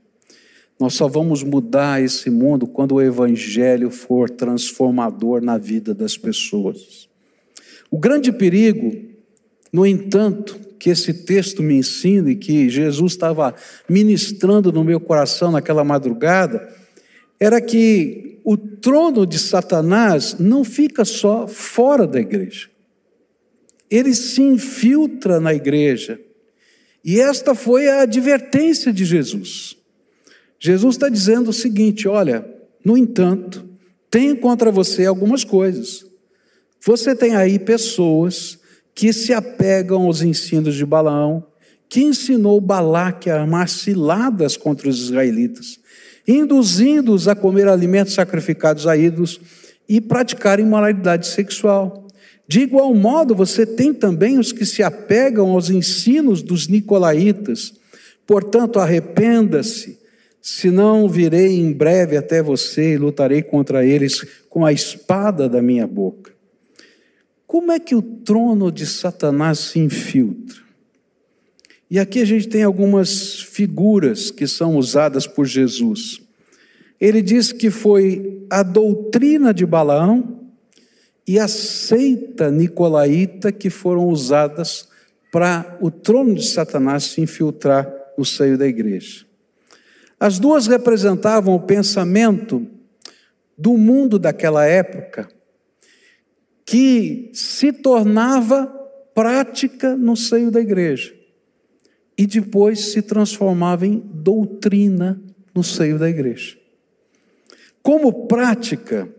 Nós 0.79 0.93
só 0.93 1.09
vamos 1.09 1.43
mudar 1.43 2.01
esse 2.01 2.29
mundo 2.29 2.65
quando 2.65 2.95
o 2.95 3.01
Evangelho 3.01 3.91
for 3.91 4.29
transformador 4.29 5.41
na 5.41 5.57
vida 5.57 5.93
das 5.93 6.15
pessoas. 6.15 7.09
O 7.91 7.97
grande 7.97 8.31
perigo, 8.31 8.95
no 9.73 9.85
entanto, 9.85 10.70
que 10.81 10.89
esse 10.89 11.13
texto 11.13 11.61
me 11.61 11.75
ensina 11.75 12.31
e 12.31 12.35
que 12.35 12.67
Jesus 12.67 13.11
estava 13.11 13.53
ministrando 13.87 14.71
no 14.71 14.83
meu 14.83 14.99
coração 14.99 15.51
naquela 15.51 15.83
madrugada, 15.83 16.67
era 17.39 17.61
que 17.61 18.39
o 18.43 18.57
trono 18.57 19.27
de 19.27 19.37
Satanás 19.37 20.37
não 20.39 20.63
fica 20.63 21.05
só 21.05 21.47
fora 21.47 22.07
da 22.07 22.19
igreja. 22.19 22.67
Ele 23.91 24.15
se 24.15 24.41
infiltra 24.41 25.39
na 25.39 25.53
igreja 25.53 26.19
E 27.05 27.19
esta 27.19 27.53
foi 27.53 27.87
a 27.87 28.01
advertência 28.01 28.91
de 28.91 29.05
Jesus. 29.05 29.77
Jesus 30.59 30.95
está 30.95 31.09
dizendo 31.09 31.49
o 31.51 31.53
seguinte: 31.53 32.07
olha, 32.07 32.43
no 32.83 32.97
entanto, 32.97 33.69
tenho 34.09 34.35
contra 34.37 34.71
você 34.71 35.05
algumas 35.05 35.43
coisas. 35.43 36.03
Você 36.83 37.15
tem 37.15 37.35
aí 37.35 37.59
pessoas 37.59 38.60
que 38.93 39.11
se 39.13 39.33
apegam 39.33 40.03
aos 40.03 40.21
ensinos 40.21 40.75
de 40.75 40.85
Balaão, 40.85 41.45
que 41.89 42.01
ensinou 42.01 42.61
Balaque 42.61 43.29
a 43.29 43.41
armar 43.41 43.67
ciladas 43.67 44.55
contra 44.55 44.87
os 44.87 45.01
israelitas, 45.01 45.79
induzindo-os 46.27 47.27
a 47.27 47.35
comer 47.35 47.67
alimentos 47.67 48.13
sacrificados 48.13 48.87
a 48.87 48.95
ídolos 48.95 49.41
e 49.89 49.99
praticar 49.99 50.59
imoralidade 50.59 51.27
sexual. 51.27 52.07
De 52.47 52.61
igual 52.61 52.93
modo, 52.93 53.35
você 53.35 53.65
tem 53.65 53.93
também 53.93 54.39
os 54.39 54.51
que 54.51 54.65
se 54.65 54.81
apegam 54.81 55.51
aos 55.51 55.69
ensinos 55.69 56.41
dos 56.41 56.67
nicolaítas. 56.67 57.73
Portanto, 58.25 58.79
arrependa-se, 58.79 59.99
senão 60.41 61.09
virei 61.09 61.59
em 61.59 61.73
breve 61.73 62.15
até 62.15 62.41
você 62.41 62.93
e 62.93 62.97
lutarei 62.97 63.41
contra 63.41 63.85
eles 63.85 64.25
com 64.49 64.65
a 64.65 64.71
espada 64.71 65.49
da 65.49 65.61
minha 65.61 65.85
boca. 65.85 66.31
Como 67.51 67.69
é 67.69 67.81
que 67.81 67.93
o 67.93 68.01
trono 68.01 68.71
de 68.71 68.85
Satanás 68.85 69.59
se 69.59 69.79
infiltra? 69.79 70.61
E 71.89 71.99
aqui 71.99 72.21
a 72.21 72.25
gente 72.25 72.47
tem 72.47 72.63
algumas 72.63 73.41
figuras 73.41 74.31
que 74.31 74.47
são 74.47 74.77
usadas 74.77 75.27
por 75.27 75.45
Jesus. 75.45 76.21
Ele 76.97 77.21
diz 77.21 77.51
que 77.51 77.69
foi 77.69 78.47
a 78.49 78.63
doutrina 78.63 79.53
de 79.53 79.65
Balaão 79.65 80.49
e 81.27 81.37
a 81.37 81.49
seita 81.49 82.49
nicolaíta 82.49 83.51
que 83.51 83.69
foram 83.69 84.07
usadas 84.07 84.87
para 85.29 85.77
o 85.81 85.91
trono 85.91 86.33
de 86.35 86.47
Satanás 86.47 87.03
se 87.03 87.19
infiltrar 87.19 87.93
no 88.17 88.23
seio 88.23 88.57
da 88.57 88.65
igreja. 88.65 89.25
As 90.17 90.39
duas 90.39 90.67
representavam 90.67 91.53
o 91.53 91.59
pensamento 91.59 92.65
do 93.57 93.77
mundo 93.77 94.17
daquela 94.17 94.65
época, 94.65 95.27
que 96.71 97.31
se 97.33 97.73
tornava 97.73 98.65
prática 99.13 99.93
no 99.97 100.15
seio 100.15 100.49
da 100.49 100.61
igreja 100.61 101.13
e 102.17 102.25
depois 102.25 102.93
se 102.93 103.01
transformava 103.01 103.85
em 103.85 104.01
doutrina 104.01 105.21
no 105.53 105.65
seio 105.65 105.99
da 105.99 106.09
igreja. 106.09 106.55
Como 107.83 108.25
prática, 108.25 109.09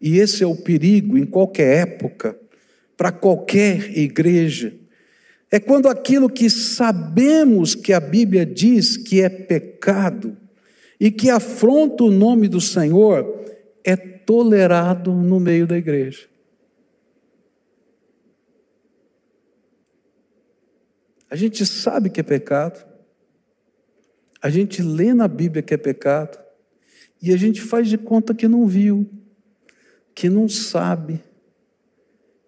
e 0.00 0.18
esse 0.18 0.44
é 0.44 0.46
o 0.46 0.54
perigo 0.54 1.18
em 1.18 1.26
qualquer 1.26 1.78
época, 1.78 2.38
para 2.96 3.10
qualquer 3.10 3.98
igreja, 3.98 4.72
é 5.50 5.58
quando 5.58 5.88
aquilo 5.88 6.30
que 6.30 6.48
sabemos 6.48 7.74
que 7.74 7.92
a 7.92 7.98
Bíblia 7.98 8.46
diz 8.46 8.96
que 8.96 9.20
é 9.20 9.28
pecado 9.28 10.36
e 11.00 11.10
que 11.10 11.28
afronta 11.28 12.04
o 12.04 12.10
nome 12.12 12.46
do 12.46 12.60
Senhor 12.60 13.46
é 13.82 13.96
tolerado 13.96 15.12
no 15.12 15.40
meio 15.40 15.66
da 15.66 15.76
igreja. 15.76 16.29
A 21.30 21.36
gente 21.36 21.64
sabe 21.64 22.10
que 22.10 22.18
é 22.18 22.24
pecado, 22.24 22.84
a 24.42 24.50
gente 24.50 24.82
lê 24.82 25.14
na 25.14 25.28
Bíblia 25.28 25.62
que 25.62 25.72
é 25.72 25.76
pecado, 25.76 26.38
e 27.22 27.32
a 27.32 27.36
gente 27.36 27.60
faz 27.60 27.88
de 27.88 27.96
conta 27.96 28.34
que 28.34 28.48
não 28.48 28.66
viu, 28.66 29.08
que 30.12 30.28
não 30.28 30.48
sabe, 30.48 31.22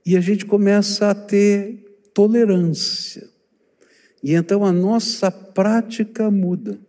e 0.05 0.16
a 0.16 0.21
gente 0.21 0.45
começa 0.45 1.11
a 1.11 1.14
ter 1.14 2.01
tolerância. 2.12 3.31
E 4.21 4.35
então 4.35 4.64
a 4.64 4.73
nossa 4.73 5.31
prática 5.31 6.29
muda. 6.29 6.81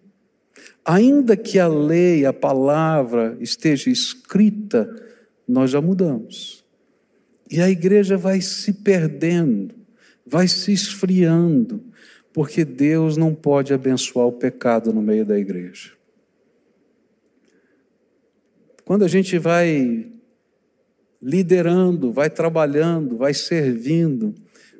Ainda 0.84 1.38
que 1.38 1.60
a 1.60 1.68
lei, 1.68 2.26
a 2.26 2.34
palavra 2.34 3.38
esteja 3.40 3.90
escrita, 3.90 4.90
nós 5.48 5.70
já 5.70 5.80
mudamos. 5.80 6.66
E 7.50 7.62
a 7.62 7.70
igreja 7.70 8.18
vai 8.18 8.42
se 8.42 8.74
perdendo 8.74 9.83
vai 10.34 10.48
se 10.48 10.74
esfriando, 10.74 11.84
porque 12.34 12.66
Deus 12.66 13.16
não 13.18 13.36
pode 13.36 13.72
abençoar 13.72 14.26
o 14.26 14.32
pecado 14.32 14.92
no 14.92 15.00
meio 15.00 15.24
da 15.24 15.38
igreja. 15.38 15.92
Quando 18.84 19.06
a 19.06 19.08
gente 19.08 19.38
vai 19.38 20.12
liderando, 21.22 22.12
vai 22.12 22.32
trabalhando, 22.32 23.16
vai 23.16 23.32
servindo, 23.32 24.34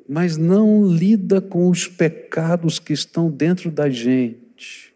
mas 0.08 0.36
não 0.36 0.88
lida 0.88 1.40
com 1.40 1.70
os 1.70 1.86
pecados 1.86 2.80
que 2.80 2.92
estão 2.92 3.30
dentro 3.30 3.70
da 3.70 3.88
gente. 3.88 4.92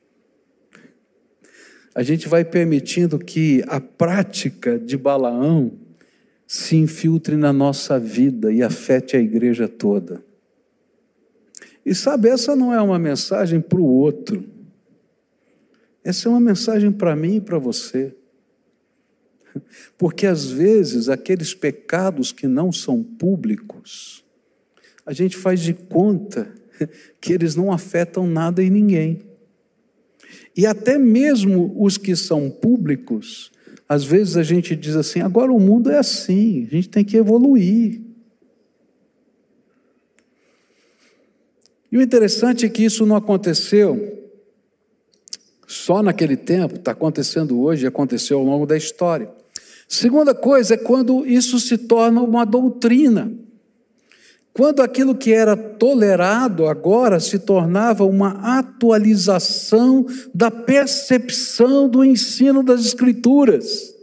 A 1.94 2.02
gente 2.02 2.26
vai 2.26 2.44
permitindo 2.44 3.16
que 3.16 3.62
a 3.68 3.80
prática 3.80 4.76
de 4.76 4.96
Balaão 4.96 5.78
se 6.48 6.74
infiltre 6.74 7.36
na 7.36 7.52
nossa 7.52 7.96
vida 7.96 8.52
e 8.52 8.60
afete 8.60 9.16
a 9.16 9.20
igreja 9.20 9.68
toda. 9.68 10.26
E 11.88 11.94
sabe, 11.94 12.28
essa 12.28 12.54
não 12.54 12.74
é 12.74 12.82
uma 12.82 12.98
mensagem 12.98 13.62
para 13.62 13.80
o 13.80 13.82
outro. 13.82 14.44
Essa 16.04 16.28
é 16.28 16.30
uma 16.30 16.38
mensagem 16.38 16.92
para 16.92 17.16
mim 17.16 17.36
e 17.36 17.40
para 17.40 17.58
você. 17.58 18.14
Porque 19.96 20.26
às 20.26 20.50
vezes 20.50 21.08
aqueles 21.08 21.54
pecados 21.54 22.30
que 22.30 22.46
não 22.46 22.70
são 22.70 23.02
públicos, 23.02 24.22
a 25.06 25.14
gente 25.14 25.34
faz 25.34 25.60
de 25.60 25.72
conta 25.72 26.54
que 27.22 27.32
eles 27.32 27.56
não 27.56 27.72
afetam 27.72 28.26
nada 28.26 28.62
em 28.62 28.68
ninguém. 28.68 29.22
E 30.54 30.66
até 30.66 30.98
mesmo 30.98 31.74
os 31.74 31.96
que 31.96 32.14
são 32.14 32.50
públicos, 32.50 33.50
às 33.88 34.04
vezes 34.04 34.36
a 34.36 34.42
gente 34.42 34.76
diz 34.76 34.94
assim: 34.94 35.20
agora 35.20 35.50
o 35.50 35.58
mundo 35.58 35.90
é 35.90 35.96
assim, 35.96 36.66
a 36.66 36.70
gente 36.70 36.90
tem 36.90 37.02
que 37.02 37.16
evoluir. 37.16 38.07
E 41.90 41.96
o 41.96 42.02
interessante 42.02 42.66
é 42.66 42.68
que 42.68 42.84
isso 42.84 43.06
não 43.06 43.16
aconteceu 43.16 44.18
só 45.66 46.02
naquele 46.02 46.36
tempo, 46.36 46.76
está 46.76 46.92
acontecendo 46.92 47.60
hoje, 47.60 47.86
aconteceu 47.86 48.38
ao 48.38 48.44
longo 48.44 48.66
da 48.66 48.76
história. 48.76 49.30
Segunda 49.86 50.34
coisa 50.34 50.74
é 50.74 50.76
quando 50.76 51.26
isso 51.26 51.58
se 51.60 51.76
torna 51.76 52.22
uma 52.22 52.44
doutrina. 52.44 53.30
Quando 54.52 54.80
aquilo 54.80 55.14
que 55.14 55.32
era 55.32 55.56
tolerado 55.56 56.66
agora 56.66 57.20
se 57.20 57.38
tornava 57.38 58.04
uma 58.04 58.58
atualização 58.58 60.04
da 60.34 60.50
percepção 60.50 61.88
do 61.88 62.04
ensino 62.04 62.62
das 62.62 62.80
Escrituras. 62.84 63.94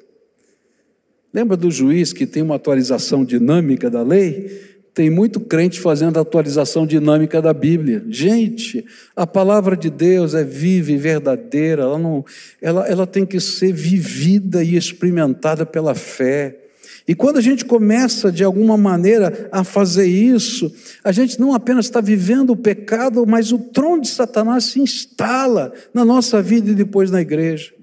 Lembra 1.34 1.58
do 1.58 1.70
juiz 1.70 2.14
que 2.14 2.26
tem 2.26 2.42
uma 2.42 2.56
atualização 2.56 3.26
dinâmica 3.26 3.90
da 3.90 4.02
lei? 4.02 4.75
Tem 4.96 5.10
muito 5.10 5.42
crente 5.42 5.82
fazendo 5.82 6.18
atualização 6.18 6.88
dinâmica 6.88 7.42
da 7.42 7.54
Bíblia. 7.54 8.02
Gente, 8.08 8.86
a 9.14 9.28
palavra 9.28 9.76
de 9.76 9.90
Deus 9.90 10.34
é 10.34 10.42
viva 10.42 10.94
e 10.94 10.96
verdadeira, 10.96 11.84
ela, 11.84 12.00
não, 12.00 12.24
ela, 12.62 12.88
ela 12.88 13.06
tem 13.06 13.26
que 13.26 13.38
ser 13.42 13.74
vivida 13.74 14.64
e 14.64 14.78
experimentada 14.78 15.66
pela 15.66 15.94
fé. 15.94 16.62
E 17.06 17.14
quando 17.14 17.36
a 17.36 17.42
gente 17.42 17.66
começa, 17.66 18.32
de 18.32 18.42
alguma 18.42 18.78
maneira, 18.78 19.50
a 19.52 19.66
fazer 19.66 20.08
isso, 20.08 20.74
a 21.04 21.12
gente 21.12 21.42
não 21.42 21.54
apenas 21.54 21.88
está 21.88 22.00
vivendo 22.00 22.52
o 22.52 22.58
pecado, 22.58 23.26
mas 23.28 23.52
o 23.52 23.60
trono 23.60 24.02
de 24.02 24.08
Satanás 24.08 24.64
se 24.64 24.80
instala 24.80 25.74
na 25.94 26.06
nossa 26.06 26.42
vida 26.42 26.72
e 26.72 26.74
depois 26.74 27.12
na 27.12 27.20
igreja. 27.20 27.74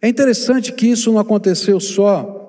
É 0.00 0.08
interessante 0.08 0.72
que 0.72 0.86
isso 0.86 1.12
não 1.12 1.18
aconteceu 1.18 1.78
só 1.78 2.47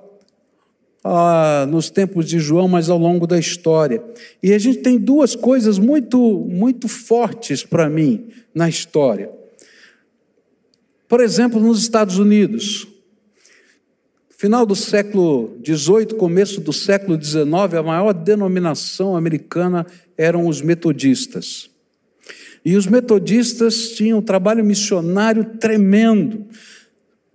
ah, 1.03 1.65
nos 1.69 1.89
tempos 1.89 2.27
de 2.27 2.39
João, 2.39 2.67
mas 2.67 2.89
ao 2.89 2.97
longo 2.97 3.25
da 3.25 3.39
história. 3.39 4.03
E 4.41 4.53
a 4.53 4.59
gente 4.59 4.79
tem 4.79 4.97
duas 4.97 5.35
coisas 5.35 5.79
muito, 5.79 6.19
muito 6.49 6.87
fortes 6.87 7.63
para 7.63 7.89
mim 7.89 8.27
na 8.53 8.67
história. 8.67 9.29
Por 11.07 11.21
exemplo, 11.21 11.59
nos 11.59 11.81
Estados 11.81 12.19
Unidos, 12.19 12.87
final 14.37 14.65
do 14.65 14.75
século 14.75 15.57
XVIII, 15.65 16.15
começo 16.17 16.61
do 16.61 16.71
século 16.71 17.21
XIX, 17.21 17.45
a 17.77 17.83
maior 17.83 18.13
denominação 18.13 19.17
americana 19.17 19.85
eram 20.17 20.47
os 20.47 20.61
metodistas. 20.61 21.69
E 22.63 22.75
os 22.75 22.85
metodistas 22.85 23.89
tinham 23.89 24.19
um 24.19 24.21
trabalho 24.21 24.63
missionário 24.63 25.43
tremendo. 25.59 26.45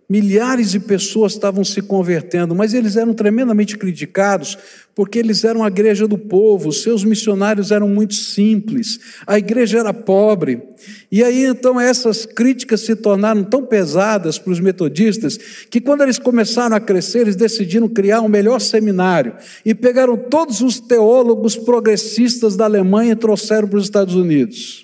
Milhares 0.08 0.70
de 0.70 0.78
pessoas 0.78 1.32
estavam 1.32 1.64
se 1.64 1.80
convertendo, 1.80 2.54
mas 2.54 2.74
eles 2.74 2.94
eram 2.94 3.14
tremendamente 3.14 3.78
criticados 3.78 4.58
porque 4.94 5.18
eles 5.18 5.42
eram 5.44 5.64
a 5.64 5.68
igreja 5.68 6.06
do 6.06 6.18
povo, 6.18 6.70
seus 6.72 7.02
missionários 7.02 7.70
eram 7.70 7.88
muito 7.88 8.14
simples, 8.14 9.00
a 9.26 9.38
igreja 9.38 9.78
era 9.78 9.94
pobre. 9.94 10.62
E 11.10 11.24
aí 11.24 11.44
então 11.46 11.80
essas 11.80 12.26
críticas 12.26 12.82
se 12.82 12.94
tornaram 12.94 13.42
tão 13.42 13.64
pesadas 13.64 14.38
para 14.38 14.52
os 14.52 14.60
metodistas 14.60 15.38
que 15.70 15.80
quando 15.80 16.02
eles 16.02 16.18
começaram 16.18 16.76
a 16.76 16.80
crescer, 16.80 17.20
eles 17.20 17.34
decidiram 17.34 17.88
criar 17.88 18.20
um 18.20 18.28
melhor 18.28 18.60
seminário 18.60 19.34
e 19.64 19.74
pegaram 19.74 20.16
todos 20.16 20.60
os 20.60 20.78
teólogos 20.78 21.56
progressistas 21.56 22.56
da 22.56 22.66
Alemanha 22.66 23.12
e 23.12 23.16
trouxeram 23.16 23.66
para 23.66 23.78
os 23.78 23.84
Estados 23.84 24.14
Unidos. 24.14 24.83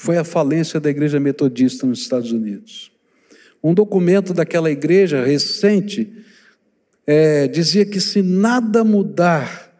Foi 0.00 0.16
a 0.16 0.24
falência 0.24 0.80
da 0.80 0.88
igreja 0.88 1.20
metodista 1.20 1.86
nos 1.86 2.00
Estados 2.00 2.32
Unidos. 2.32 2.90
Um 3.62 3.74
documento 3.74 4.32
daquela 4.32 4.70
igreja 4.70 5.22
recente 5.22 6.10
é, 7.06 7.46
dizia 7.46 7.84
que 7.84 8.00
se 8.00 8.22
nada 8.22 8.82
mudar 8.82 9.70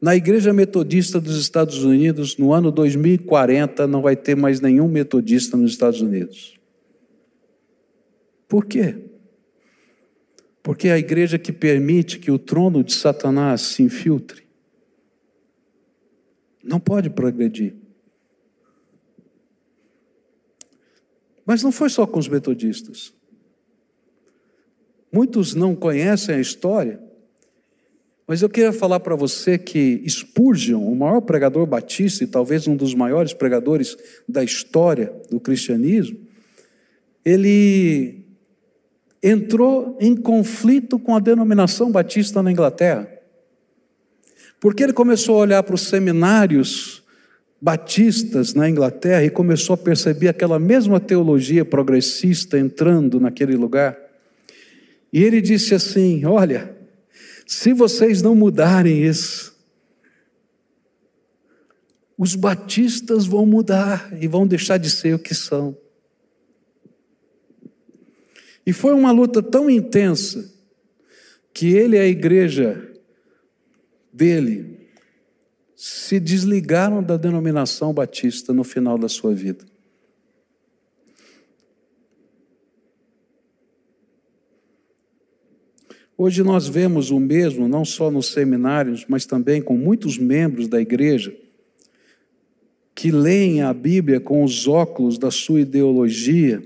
na 0.00 0.16
igreja 0.16 0.54
metodista 0.54 1.20
dos 1.20 1.38
Estados 1.38 1.84
Unidos, 1.84 2.38
no 2.38 2.54
ano 2.54 2.72
2040, 2.72 3.86
não 3.86 4.00
vai 4.00 4.16
ter 4.16 4.34
mais 4.34 4.58
nenhum 4.58 4.88
metodista 4.88 5.54
nos 5.54 5.72
Estados 5.72 6.00
Unidos. 6.00 6.58
Por 8.48 8.64
quê? 8.64 8.96
Porque 10.62 10.88
é 10.88 10.92
a 10.92 10.98
igreja 10.98 11.38
que 11.38 11.52
permite 11.52 12.18
que 12.18 12.30
o 12.30 12.38
trono 12.38 12.82
de 12.82 12.94
Satanás 12.94 13.60
se 13.60 13.82
infiltre 13.82 14.44
não 16.64 16.80
pode 16.80 17.10
progredir. 17.10 17.89
Mas 21.50 21.64
não 21.64 21.72
foi 21.72 21.90
só 21.90 22.06
com 22.06 22.16
os 22.16 22.28
metodistas. 22.28 23.12
Muitos 25.12 25.52
não 25.52 25.74
conhecem 25.74 26.36
a 26.36 26.40
história, 26.40 27.00
mas 28.24 28.40
eu 28.40 28.48
queria 28.48 28.72
falar 28.72 29.00
para 29.00 29.16
você 29.16 29.58
que 29.58 30.00
Spurgeon, 30.08 30.80
o 30.80 30.94
maior 30.94 31.20
pregador 31.20 31.66
batista 31.66 32.22
e 32.22 32.28
talvez 32.28 32.68
um 32.68 32.76
dos 32.76 32.94
maiores 32.94 33.32
pregadores 33.32 33.96
da 34.28 34.44
história 34.44 35.12
do 35.28 35.40
cristianismo, 35.40 36.20
ele 37.24 38.24
entrou 39.20 39.98
em 40.00 40.14
conflito 40.14 41.00
com 41.00 41.16
a 41.16 41.18
denominação 41.18 41.90
batista 41.90 42.44
na 42.44 42.52
Inglaterra. 42.52 43.10
Porque 44.60 44.84
ele 44.84 44.92
começou 44.92 45.34
a 45.34 45.40
olhar 45.40 45.64
para 45.64 45.74
os 45.74 45.88
seminários 45.88 46.99
batistas 47.60 48.54
na 48.54 48.68
Inglaterra 48.68 49.24
e 49.24 49.30
começou 49.30 49.74
a 49.74 49.76
perceber 49.76 50.28
aquela 50.28 50.58
mesma 50.58 50.98
teologia 50.98 51.64
progressista 51.64 52.58
entrando 52.58 53.20
naquele 53.20 53.56
lugar. 53.56 53.98
E 55.12 55.22
ele 55.22 55.40
disse 55.40 55.74
assim: 55.74 56.24
Olha, 56.24 56.74
se 57.46 57.72
vocês 57.72 58.22
não 58.22 58.34
mudarem 58.34 59.04
isso, 59.04 59.54
os 62.16 62.34
batistas 62.34 63.26
vão 63.26 63.44
mudar 63.44 64.10
e 64.20 64.26
vão 64.26 64.46
deixar 64.46 64.78
de 64.78 64.90
ser 64.90 65.14
o 65.14 65.18
que 65.18 65.34
são. 65.34 65.76
E 68.64 68.72
foi 68.72 68.94
uma 68.94 69.10
luta 69.10 69.42
tão 69.42 69.68
intensa 69.68 70.54
que 71.52 71.74
ele 71.74 71.96
e 71.96 72.00
a 72.00 72.06
igreja 72.06 72.88
dele 74.12 74.79
se 75.82 76.20
desligaram 76.20 77.02
da 77.02 77.16
denominação 77.16 77.94
batista 77.94 78.52
no 78.52 78.62
final 78.62 78.98
da 78.98 79.08
sua 79.08 79.34
vida. 79.34 79.64
Hoje 86.18 86.42
nós 86.42 86.68
vemos 86.68 87.10
o 87.10 87.18
mesmo, 87.18 87.66
não 87.66 87.82
só 87.82 88.10
nos 88.10 88.26
seminários, 88.26 89.06
mas 89.08 89.24
também 89.24 89.62
com 89.62 89.74
muitos 89.74 90.18
membros 90.18 90.68
da 90.68 90.78
igreja 90.78 91.34
que 92.94 93.10
leem 93.10 93.62
a 93.62 93.72
Bíblia 93.72 94.20
com 94.20 94.44
os 94.44 94.68
óculos 94.68 95.16
da 95.16 95.30
sua 95.30 95.62
ideologia 95.62 96.62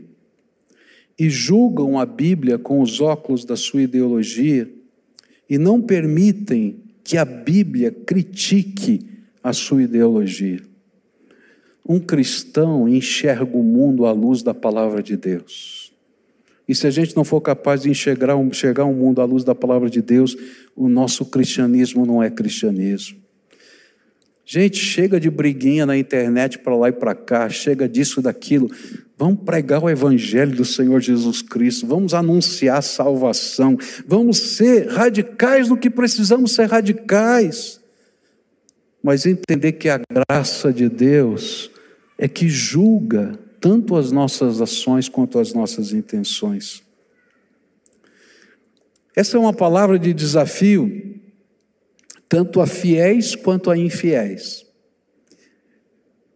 e 1.16 1.31
julgam 1.31 2.00
a 2.00 2.05
Bíblia 2.05 2.59
com 2.59 2.81
os 2.81 3.00
óculos 3.00 3.44
da 3.44 3.55
sua 3.55 3.83
ideologia 3.83 4.68
e 5.48 5.57
não 5.57 5.81
permitem 5.81 6.84
que 7.05 7.19
a 7.19 7.25
Bíblia 7.25 7.93
critique 7.93 9.07
a 9.43 9.53
sua 9.53 9.83
ideologia. 9.83 10.61
Um 11.87 12.01
cristão 12.01 12.88
enxerga 12.88 13.57
o 13.57 13.62
mundo 13.62 14.07
à 14.07 14.12
luz 14.12 14.43
da 14.43 14.55
palavra 14.55 15.03
de 15.03 15.17
Deus. 15.17 15.93
E 16.67 16.75
se 16.75 16.87
a 16.87 16.90
gente 16.90 17.14
não 17.14 17.25
for 17.25 17.43
capaz 17.43 17.83
de 17.83 17.90
enxergar, 17.90 18.35
enxergar 18.38 18.87
o 18.87 18.95
mundo 18.95 19.21
à 19.21 19.25
luz 19.27 19.45
da 19.45 19.55
palavra 19.55 19.90
de 19.90 20.01
Deus, 20.01 20.35
o 20.75 20.88
nosso 20.88 21.27
cristianismo 21.27 22.07
não 22.07 22.23
é 22.23 22.31
cristianismo. 22.31 23.24
Gente, 24.47 24.77
chega 24.77 25.19
de 25.19 25.31
briguinha 25.31 25.87
na 25.87 25.97
internet 25.97 26.59
para 26.59 26.77
lá 26.77 26.89
e 26.91 26.93
para 26.93 27.15
cá, 27.15 27.49
chega 27.49 27.89
disso, 27.89 28.21
daquilo. 28.21 28.71
Vamos 29.17 29.41
pregar 29.45 29.83
o 29.83 29.89
Evangelho 29.89 30.55
do 30.55 30.65
Senhor 30.65 31.01
Jesus 31.01 31.41
Cristo, 31.41 31.87
vamos 31.87 32.13
anunciar 32.13 32.83
salvação, 32.83 33.79
vamos 34.07 34.39
ser 34.39 34.89
radicais 34.89 35.69
no 35.69 35.77
que 35.77 35.89
precisamos 35.89 36.53
ser 36.53 36.67
radicais, 36.67 37.81
mas 39.03 39.25
entender 39.25 39.73
que 39.73 39.89
a 39.89 40.01
graça 40.13 40.73
de 40.73 40.89
Deus 40.89 41.71
é 42.19 42.29
que 42.29 42.49
julga 42.49 43.39
tanto 43.61 43.97
as 43.97 44.13
nossas 44.13 44.61
ações 44.61 45.09
quanto 45.09 45.39
as 45.39 45.55
nossas 45.55 45.93
intenções. 45.93 46.83
Essa 49.17 49.37
é 49.37 49.41
uma 49.41 49.55
palavra 49.55 49.99
de 49.99 50.13
desafio, 50.13 51.15
tanto 52.35 52.61
a 52.61 52.66
fiéis 52.66 53.37
quanto 53.37 53.70
a 53.70 53.79
infiéis. 53.79 54.66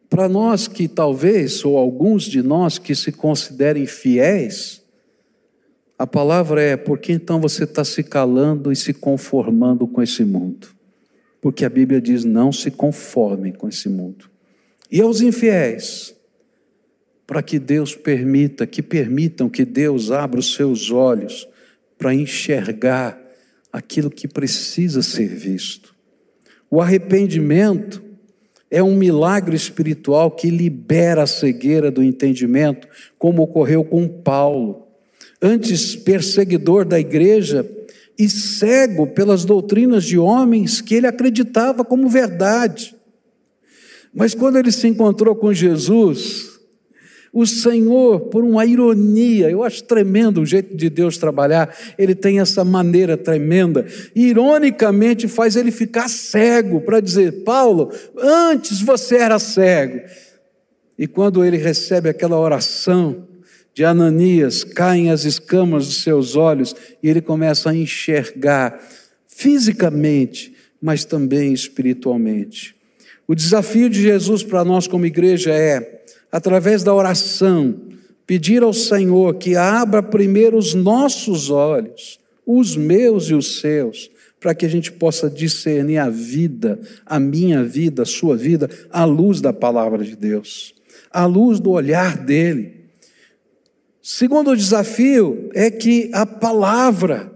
Para 0.09 0.29
nós 0.29 0.69
que 0.69 0.87
talvez, 0.87 1.65
ou 1.65 1.77
alguns 1.77 2.23
de 2.23 2.41
nós 2.41 2.79
que 2.79 2.95
se 2.95 3.11
considerem 3.11 3.85
fiéis, 3.85 4.81
a 5.99 6.07
palavra 6.07 6.63
é: 6.63 6.77
porque 6.77 7.13
então 7.13 7.41
você 7.41 7.65
está 7.65 7.85
se 7.85 8.05
calando 8.05 8.71
e 8.71 8.77
se 8.77 8.95
conformando 8.95 9.89
com 9.89 10.01
esse 10.01 10.25
mundo? 10.25 10.69
Porque 11.41 11.65
a 11.65 11.69
Bíblia 11.69 12.01
diz: 12.01 12.25
não 12.25 12.53
se 12.53 12.71
conformem 12.71 13.53
com 13.53 13.69
esse 13.69 13.89
mundo. 13.89 14.31
E 14.89 15.01
aos 15.01 15.21
infiéis, 15.21 16.15
para 17.27 17.43
que 17.43 17.59
Deus 17.59 17.97
permita, 17.97 18.69
que 18.69 18.85
permitam 18.85 19.49
que 19.49 19.65
Deus 19.65 20.13
abra 20.13 20.39
os 20.39 20.55
seus 20.55 20.93
olhos 20.93 21.49
para 21.99 22.15
enxergar 22.15 23.18
aquilo 23.73 24.11
que 24.11 24.27
precisa 24.27 25.03
ser 25.03 25.29
visto. 25.29 25.95
O 26.71 26.81
arrependimento 26.81 28.03
é 28.71 28.83
um 28.83 28.95
milagre 28.95 29.57
espiritual 29.57 30.31
que 30.31 30.51
libera 30.51 31.23
a 31.23 31.27
cegueira 31.27 31.91
do 31.91 32.03
entendimento, 32.03 32.87
como 33.19 33.43
ocorreu 33.43 33.83
com 33.85 34.07
Paulo, 34.07 34.87
antes 35.41 35.97
perseguidor 35.97 36.85
da 36.85 37.01
igreja 37.01 37.69
e 38.19 38.29
cego 38.29 39.07
pelas 39.07 39.45
doutrinas 39.45 40.05
de 40.05 40.19
homens 40.19 40.81
que 40.81 40.95
ele 40.95 41.07
acreditava 41.07 41.85
como 41.85 42.09
verdade. 42.09 42.95
Mas 44.13 44.35
quando 44.35 44.59
ele 44.59 44.73
se 44.73 44.89
encontrou 44.89 45.37
com 45.37 45.53
Jesus, 45.53 46.48
o 47.41 47.47
Senhor, 47.47 48.23
por 48.23 48.43
uma 48.43 48.67
ironia, 48.67 49.49
eu 49.49 49.63
acho 49.63 49.85
tremendo 49.85 50.41
o 50.41 50.47
jeito 50.47 50.77
de 50.77 50.91
Deus 50.91 51.17
trabalhar, 51.17 51.73
ele 51.97 52.13
tem 52.13 52.41
essa 52.41 52.65
maneira 52.65 53.17
tremenda, 53.17 53.87
ironicamente 54.13 55.29
faz 55.29 55.55
ele 55.55 55.71
ficar 55.71 56.09
cego, 56.09 56.81
para 56.81 56.99
dizer: 56.99 57.45
Paulo, 57.45 57.93
antes 58.19 58.81
você 58.81 59.19
era 59.19 59.39
cego. 59.39 60.01
E 60.99 61.07
quando 61.07 61.45
ele 61.45 61.57
recebe 61.57 62.09
aquela 62.09 62.37
oração 62.37 63.29
de 63.73 63.85
Ananias, 63.85 64.65
caem 64.65 65.11
as 65.11 65.25
escamas 65.25 65.87
dos 65.87 66.03
seus 66.03 66.35
olhos 66.35 66.75
e 67.01 67.09
ele 67.09 67.21
começa 67.21 67.71
a 67.71 67.77
enxergar 67.77 68.81
fisicamente, 69.29 70.53
mas 70.83 71.05
também 71.05 71.53
espiritualmente. 71.53 72.75
O 73.29 73.35
desafio 73.35 73.89
de 73.89 74.03
Jesus 74.03 74.43
para 74.43 74.65
nós 74.65 74.89
como 74.89 75.07
igreja 75.07 75.53
é 75.53 75.98
através 76.31 76.83
da 76.83 76.95
oração, 76.95 77.75
pedir 78.27 78.63
ao 78.63 78.73
Senhor 78.73 79.35
que 79.37 79.57
abra 79.57 80.03
primeiro 80.03 80.59
os 80.59 80.75
nossos 80.75 81.51
olhos, 81.51 82.21
os 82.47 82.77
meus 82.77 83.25
e 83.31 83.35
os 83.35 83.61
seus, 83.61 84.11
para 84.41 84.55
que 84.55 84.65
a 84.65 84.69
gente 84.69 84.93
possa 84.93 85.29
discernir 85.29 85.99
a 85.99 86.09
vida, 86.09 86.79
a 87.05 87.19
minha 87.19 87.65
vida, 87.65 88.03
a 88.03 88.07
sua 88.07 88.37
vida, 88.37 88.71
à 88.91 89.05
luz 89.05 89.41
da 89.41 89.53
palavra 89.53 90.05
de 90.05 90.15
Deus, 90.15 90.75
à 91.11 91.27
luz 91.27 91.59
do 91.59 91.71
olhar 91.71 92.17
dele. 92.17 92.79
Segundo 94.01 94.57
desafio 94.57 95.51
é 95.55 95.71
que 95.71 96.11
a 96.15 96.25
palavra, 96.25 97.33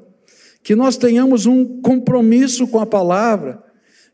que 0.62 0.74
nós 0.74 0.96
tenhamos 0.96 1.44
um 1.44 1.80
compromisso 1.80 2.66
com 2.68 2.78
a 2.78 2.86
palavra, 2.86 3.62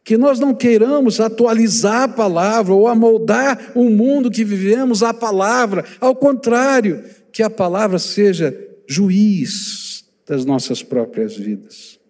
que 0.08 0.16
nós 0.16 0.40
não 0.40 0.54
queiramos 0.54 1.20
atualizar 1.20 2.04
a 2.04 2.08
palavra 2.08 2.72
ou 2.72 2.88
amoldar 2.88 3.72
o 3.74 3.90
mundo 3.90 4.30
que 4.30 4.42
vivemos 4.42 5.02
à 5.02 5.12
palavra, 5.12 5.84
ao 6.00 6.16
contrário, 6.16 7.04
que 7.30 7.42
a 7.42 7.50
palavra 7.50 7.98
seja 7.98 8.58
juiz 8.86 10.06
das 10.26 10.46
nossas 10.46 10.82
próprias 10.82 11.36
vidas. 11.36 12.00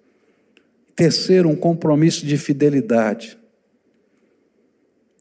Terceiro, 0.94 1.48
um 1.48 1.56
compromisso 1.56 2.24
de 2.24 2.38
fidelidade. 2.38 3.36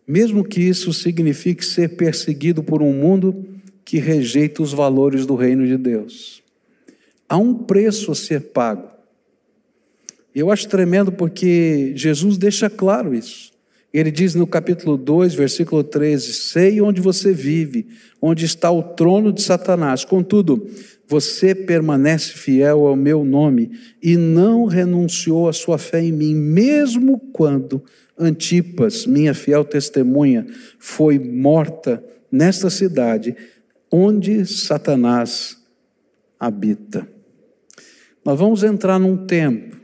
Mesmo 0.07 0.43
que 0.43 0.61
isso 0.61 0.93
signifique 0.93 1.65
ser 1.65 1.95
perseguido 1.95 2.61
por 2.61 2.83
um 2.83 2.93
mundo 2.93 3.43
que 3.83 3.97
rejeita 3.97 4.61
os 4.61 4.71
valores 4.71 5.25
do 5.25 5.33
reino 5.33 5.65
de 5.65 5.77
Deus. 5.77 6.43
Há 7.27 7.37
um 7.37 7.55
preço 7.55 8.11
a 8.11 8.15
ser 8.15 8.51
pago 8.51 8.96
eu 10.39 10.51
acho 10.51 10.67
tremendo 10.67 11.11
porque 11.11 11.93
Jesus 11.95 12.37
deixa 12.37 12.69
claro 12.69 13.13
isso. 13.13 13.51
Ele 13.93 14.11
diz 14.11 14.35
no 14.35 14.45
capítulo 14.45 14.97
2, 14.97 15.33
versículo 15.33 15.83
13: 15.83 16.33
Sei 16.33 16.81
onde 16.81 17.01
você 17.01 17.33
vive, 17.33 17.87
onde 18.21 18.45
está 18.45 18.69
o 18.69 18.83
trono 18.83 19.31
de 19.31 19.41
Satanás. 19.41 20.03
Contudo, 20.03 20.67
você 21.07 21.55
permanece 21.55 22.33
fiel 22.33 22.85
ao 22.85 22.95
meu 22.95 23.23
nome 23.23 23.71
e 24.03 24.17
não 24.17 24.65
renunciou 24.65 25.47
à 25.47 25.53
sua 25.53 25.77
fé 25.77 26.01
em 26.01 26.11
mim, 26.11 26.35
mesmo 26.35 27.19
quando 27.31 27.83
Antipas, 28.19 29.05
minha 29.05 29.33
fiel 29.33 29.63
testemunha, 29.63 30.47
foi 30.79 31.19
morta 31.19 32.03
nesta 32.31 32.67
cidade 32.69 33.35
onde 33.91 34.43
Satanás 34.45 35.57
habita. 36.39 37.07
Nós 38.25 38.39
vamos 38.39 38.63
entrar 38.63 38.97
num 38.99 39.25
tempo, 39.25 39.76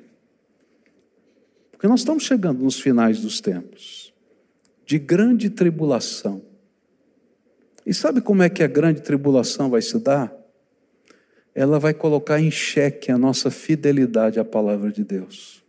porque 1.84 1.90
nós 1.90 2.00
estamos 2.00 2.24
chegando 2.24 2.64
nos 2.64 2.80
finais 2.80 3.20
dos 3.20 3.42
tempos, 3.42 4.14
de 4.86 4.98
grande 4.98 5.50
tribulação. 5.50 6.42
E 7.86 7.94
sabe 7.94 8.22
como 8.22 8.42
é 8.42 8.50
que 8.50 8.64
a 8.64 8.68
grande 8.68 9.02
tribulação 9.02 9.70
vai 9.70 9.82
se 9.82 10.00
dar? 10.00 10.34
Ela 11.54 11.80
vai 11.80 11.94
colocar 11.94 12.40
em 12.40 12.50
xeque 12.50 13.12
a 13.12 13.18
nossa 13.18 13.52
fidelidade 13.52 14.40
à 14.40 14.46
palavra 14.46 14.94
de 14.94 15.04
Deus, 15.04 15.62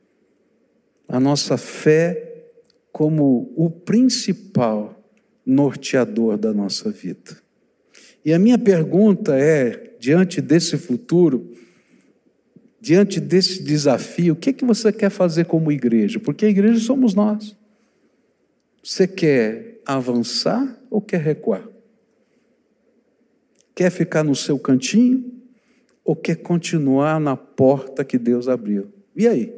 a 1.09 1.18
nossa 1.18 1.57
fé 1.57 2.44
como 2.92 3.53
o 3.57 3.68
principal 3.68 5.05
norteador 5.44 6.38
da 6.38 6.53
nossa 6.53 6.92
vida. 6.92 7.37
E 8.24 8.33
a 8.33 8.38
minha 8.38 8.57
pergunta 8.57 9.37
é, 9.37 9.96
diante 9.98 10.40
desse 10.40 10.79
futuro, 10.79 11.57
diante 12.85 13.18
desse 13.18 13.62
desafio, 13.62 14.35
o 14.35 14.37
que, 14.37 14.51
é 14.51 14.53
que 14.53 14.62
você 14.62 14.92
quer 14.92 15.09
fazer 15.09 15.47
como 15.47 15.73
igreja? 15.73 16.20
Porque 16.20 16.44
a 16.44 16.51
igreja 16.51 16.79
somos 16.81 17.14
nós. 17.14 17.57
Você 18.83 19.09
quer 19.09 19.81
avançar 19.87 20.79
ou 20.90 21.01
quer 21.01 21.23
recuar? 21.23 21.66
Quer 23.75 23.90
ficar 23.90 24.23
no 24.23 24.37
seu 24.37 24.59
cantinho 24.59 25.33
ou 26.05 26.14
quer 26.14 26.37
continuar 26.37 27.18
na 27.18 27.35
porta 27.35 28.05
que 28.05 28.18
Deus 28.18 28.49
abriu? 28.49 28.92
E 29.16 29.27
aí? 29.27 29.55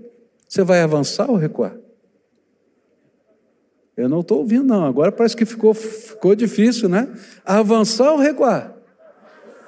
Você 0.49 0.63
vai 0.63 0.81
avançar 0.81 1.29
ou 1.29 1.35
recuar? 1.35 1.77
Eu 3.97 4.09
não 4.09 4.21
estou 4.21 4.39
ouvindo, 4.39 4.67
não. 4.67 4.85
Agora 4.85 5.11
parece 5.11 5.37
que 5.37 5.45
ficou, 5.45 5.75
ficou 5.75 6.37
difícil, 6.37 6.89
né? 6.89 7.13
Avançar 7.45 8.13
ou 8.13 8.19
recuar? 8.19 8.77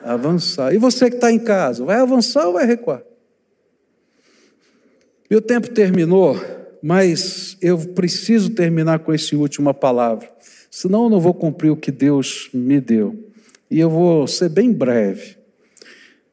Avançar. 0.01 0.73
E 0.73 0.79
você 0.79 1.11
que 1.11 1.16
está 1.16 1.33
em 1.33 1.40
casa, 1.40 1.85
vai 1.85 1.97
avançar 1.97 2.47
ou 2.47 2.53
vai 2.53 2.64
recuar? 2.64 3.03
Meu 5.31 5.43
tempo 5.43 5.69
terminou, 5.71 6.41
mas 6.83 7.59
eu 7.61 7.79
preciso 7.79 8.51
terminar 8.51 9.01
com 9.01 9.12
essa 9.12 9.37
última 9.37 9.75
palavra. 9.75 10.31
Senão 10.71 11.05
eu 11.05 11.11
não 11.11 11.21
vou 11.21 11.35
cumprir 11.35 11.71
o 11.71 11.77
que 11.77 11.91
Deus 11.91 12.49
me 12.55 12.81
deu. 12.81 13.29
E 13.71 13.79
eu 13.79 13.91
vou 13.91 14.27
ser 14.27 14.49
bem 14.49 14.73
breve. 14.73 15.37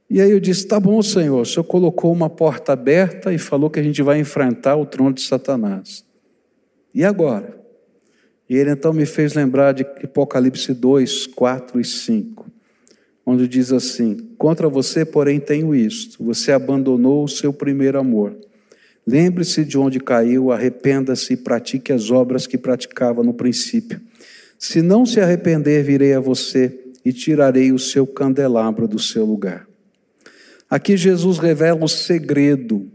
E 0.09 0.21
aí 0.21 0.31
eu 0.31 0.39
disse: 0.39 0.65
tá 0.65 0.79
bom, 0.79 1.01
Senhor, 1.01 1.41
o 1.41 1.45
Senhor 1.45 1.65
colocou 1.65 2.11
uma 2.11 2.29
porta 2.29 2.71
aberta 2.71 3.33
e 3.33 3.37
falou 3.37 3.69
que 3.69 3.79
a 3.79 3.83
gente 3.83 4.01
vai 4.01 4.19
enfrentar 4.19 4.77
o 4.77 4.85
trono 4.85 5.13
de 5.13 5.21
Satanás. 5.21 6.05
E 6.93 7.03
agora? 7.03 7.59
E 8.49 8.55
ele 8.55 8.69
então 8.69 8.93
me 8.93 9.05
fez 9.05 9.33
lembrar 9.33 9.73
de 9.73 9.83
Apocalipse 9.83 10.73
2, 10.73 11.27
4 11.27 11.81
e 11.81 11.83
5, 11.83 12.45
onde 13.25 13.45
diz 13.45 13.73
assim: 13.73 14.15
Contra 14.37 14.69
você, 14.69 15.03
porém, 15.03 15.39
tenho 15.39 15.75
isto: 15.75 16.23
você 16.23 16.53
abandonou 16.53 17.25
o 17.25 17.27
seu 17.27 17.51
primeiro 17.51 17.99
amor. 17.99 18.37
Lembre-se 19.05 19.63
de 19.63 19.77
onde 19.77 19.99
caiu, 19.99 20.51
arrependa-se 20.51 21.33
e 21.33 21.37
pratique 21.37 21.93
as 21.93 22.09
obras 22.09 22.47
que 22.47 22.57
praticava 22.57 23.21
no 23.21 23.33
princípio. 23.33 24.01
Se 24.57 24.81
não 24.81 25.05
se 25.05 25.19
arrepender, 25.19 25.83
virei 25.83 26.13
a 26.13 26.19
você 26.19 26.79
e 27.03 27.13
tirarei 27.13 27.71
o 27.71 27.77
seu 27.77 28.07
candelabro 28.07 28.87
do 28.87 28.97
seu 28.97 29.23
lugar. 29.23 29.67
Aqui 30.67 30.97
Jesus 30.97 31.37
revela 31.37 31.85
o 31.85 31.87
segredo 31.87 32.89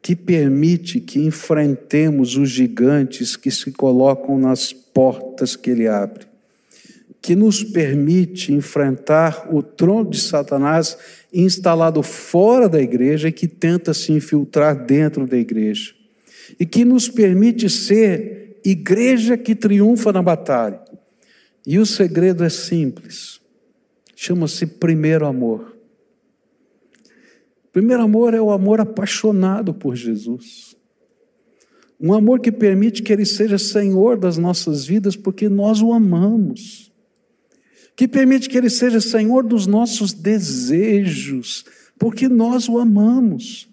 que 0.00 0.16
permite 0.16 1.00
que 1.00 1.20
enfrentemos 1.20 2.36
os 2.36 2.48
gigantes 2.48 3.36
que 3.36 3.50
se 3.50 3.70
colocam 3.72 4.38
nas 4.38 4.72
portas 4.72 5.54
que 5.54 5.68
ele 5.68 5.86
abre, 5.86 6.26
que 7.20 7.36
nos 7.36 7.62
permite 7.62 8.54
enfrentar 8.54 9.48
o 9.54 9.62
trono 9.62 10.08
de 10.08 10.18
Satanás 10.18 10.96
instalado 11.32 12.02
fora 12.02 12.68
da 12.68 12.80
igreja 12.80 13.28
e 13.28 13.32
que 13.32 13.46
tenta 13.46 13.92
se 13.92 14.12
infiltrar 14.12 14.86
dentro 14.86 15.26
da 15.26 15.36
igreja, 15.36 15.94
e 16.58 16.64
que 16.64 16.84
nos 16.84 17.08
permite 17.08 17.68
ser 17.68 18.60
igreja 18.64 19.36
que 19.36 19.54
triunfa 19.54 20.12
na 20.12 20.22
batalha. 20.22 20.80
E 21.66 21.78
o 21.78 21.84
segredo 21.84 22.44
é 22.44 22.48
simples, 22.48 23.40
chama-se 24.16 24.66
primeiro 24.66 25.26
amor. 25.26 25.76
Primeiro 27.72 28.02
amor 28.02 28.34
é 28.34 28.40
o 28.40 28.50
amor 28.50 28.80
apaixonado 28.80 29.74
por 29.74 29.94
Jesus. 29.94 30.74
Um 32.00 32.12
amor 32.12 32.40
que 32.40 32.50
permite 32.50 33.02
que 33.02 33.12
Ele 33.12 33.26
seja 33.26 33.58
Senhor 33.58 34.16
das 34.16 34.38
nossas 34.38 34.86
vidas, 34.86 35.16
porque 35.16 35.48
nós 35.48 35.82
o 35.82 35.92
amamos. 35.92 36.87
Que 37.98 38.06
permite 38.06 38.48
que 38.48 38.56
Ele 38.56 38.70
seja 38.70 39.00
Senhor 39.00 39.42
dos 39.42 39.66
nossos 39.66 40.12
desejos, 40.12 41.64
porque 41.98 42.28
nós 42.28 42.68
o 42.68 42.78
amamos. 42.78 43.68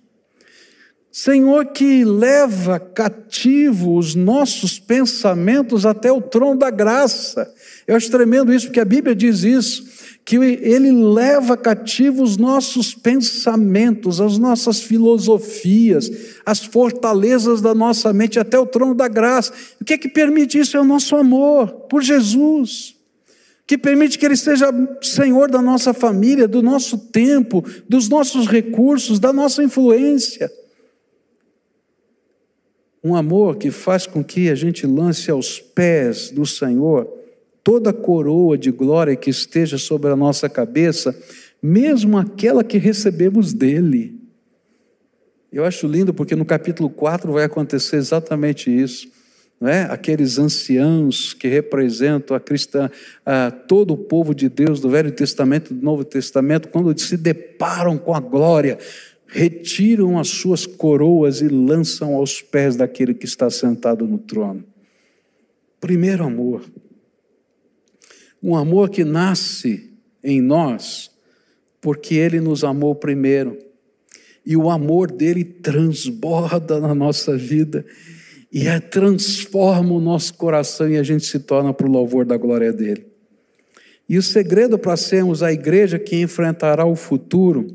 Senhor 1.12 1.68
que 1.68 2.04
leva 2.04 2.80
cativo 2.80 3.96
os 3.96 4.16
nossos 4.16 4.80
pensamentos 4.80 5.86
até 5.86 6.12
o 6.12 6.20
trono 6.20 6.58
da 6.58 6.72
graça. 6.72 7.48
Eu 7.86 7.96
acho 7.96 8.10
tremendo 8.10 8.52
isso, 8.52 8.66
porque 8.66 8.80
a 8.80 8.86
Bíblia 8.86 9.16
diz 9.16 9.44
isso 9.44 9.86
que 10.26 10.38
ele 10.38 10.92
leva 10.92 11.56
cativo 11.56 12.24
os 12.24 12.36
nossos 12.36 12.96
pensamentos, 12.96 14.20
as 14.20 14.40
nossas 14.40 14.82
filosofias, 14.82 16.10
as 16.44 16.66
fortalezas 16.66 17.62
da 17.62 17.76
nossa 17.76 18.12
mente 18.12 18.40
até 18.40 18.58
o 18.58 18.66
trono 18.66 18.96
da 18.96 19.08
graça. 19.08 19.54
O 19.80 19.86
que 19.86 19.94
é 19.94 19.98
que 20.00 20.10
permite 20.10 20.58
isso? 20.58 20.76
É 20.76 20.82
o 20.82 20.84
nosso 20.84 21.16
amor 21.16 21.68
por 21.88 22.02
Jesus. 22.02 22.95
Que 23.68 23.78
permite 23.78 24.20
que 24.20 24.26
Ele 24.26 24.38
seja 24.38 24.70
Senhor 25.02 25.50
da 25.50 25.62
nossa 25.62 25.94
família, 25.94 26.48
do 26.48 26.62
nosso 26.62 26.98
tempo, 26.98 27.64
dos 27.90 28.08
nossos 28.08 28.48
recursos, 28.48 29.20
da 29.20 29.34
nossa 29.34 29.64
influência. 29.64 30.52
Um 33.04 33.16
amor 33.16 33.58
que 33.58 33.72
faz 33.72 34.08
com 34.08 34.24
que 34.24 34.50
a 34.50 34.56
gente 34.56 34.86
lance 34.86 35.30
aos 35.30 35.60
pés 35.60 36.32
do 36.32 36.46
Senhor 36.46 37.08
toda 37.66 37.92
coroa 37.92 38.56
de 38.56 38.70
glória 38.70 39.16
que 39.16 39.32
esteja 39.32 39.80
sobre 39.80 40.12
a 40.12 40.16
nossa 40.16 40.48
cabeça, 40.48 41.20
mesmo 41.60 42.16
aquela 42.16 42.64
que 42.64 42.78
recebemos 42.78 43.54
dele. 43.54 44.22
Eu 45.52 45.66
acho 45.66 45.88
lindo 45.88 46.14
porque 46.14 46.36
no 46.36 46.46
capítulo 46.46 46.92
4 46.92 47.34
vai 47.34 47.44
acontecer 47.44 47.96
exatamente 47.96 48.70
isso. 48.70 49.10
Não 49.60 49.70
é? 49.70 49.84
Aqueles 49.84 50.38
anciãos 50.38 51.34
que 51.34 51.48
representam 51.48 52.36
a 52.36 52.40
cristã, 52.40 52.90
a 53.26 53.50
todo 53.52 53.94
o 53.94 53.98
povo 53.98 54.36
de 54.36 54.50
Deus 54.50 54.80
do 54.80 54.90
Velho 54.90 55.12
Testamento 55.12 55.72
e 55.72 55.76
do 55.76 55.84
Novo 55.84 56.04
Testamento, 56.04 56.68
quando 56.70 56.98
se 57.00 57.18
deparam 57.18 57.98
com 57.98 58.14
a 58.14 58.20
glória, 58.20 58.78
retiram 59.28 60.20
as 60.20 60.28
suas 60.28 60.66
coroas 60.66 61.42
e 61.42 61.48
lançam 61.48 62.16
aos 62.16 62.42
pés 62.42 62.76
daquele 62.76 63.14
que 63.14 63.26
está 63.26 63.50
sentado 63.50 64.06
no 64.08 64.18
trono. 64.18 64.64
Primeiro 65.80 66.24
amor 66.24 66.62
um 68.46 68.56
amor 68.56 68.92
que 68.92 69.04
nasce 69.04 69.92
em 70.24 70.40
nós 70.40 71.10
porque 71.82 72.14
ele 72.14 72.40
nos 72.40 72.64
amou 72.64 72.94
primeiro. 72.94 73.58
E 74.46 74.56
o 74.56 74.70
amor 74.70 75.12
dele 75.12 75.44
transborda 75.44 76.80
na 76.80 76.94
nossa 76.94 77.36
vida 77.36 77.84
e 78.56 78.70
é, 78.70 78.80
transforma 78.80 79.94
o 79.94 80.00
nosso 80.00 80.34
coração 80.36 80.90
e 80.90 80.98
a 80.98 81.04
gente 81.04 81.26
se 81.26 81.40
torna 81.40 81.74
para 81.74 81.86
o 81.86 81.92
louvor 81.92 82.24
da 82.24 82.38
glória 82.38 82.72
dele. 82.72 83.06
E 84.08 84.18
o 84.18 84.24
segredo 84.24 84.80
para 84.80 84.96
sermos 84.96 85.44
a 85.44 85.52
igreja 85.52 86.00
que 86.00 86.22
enfrentará 86.22 86.86
o 86.86 86.96
futuro 86.96 87.68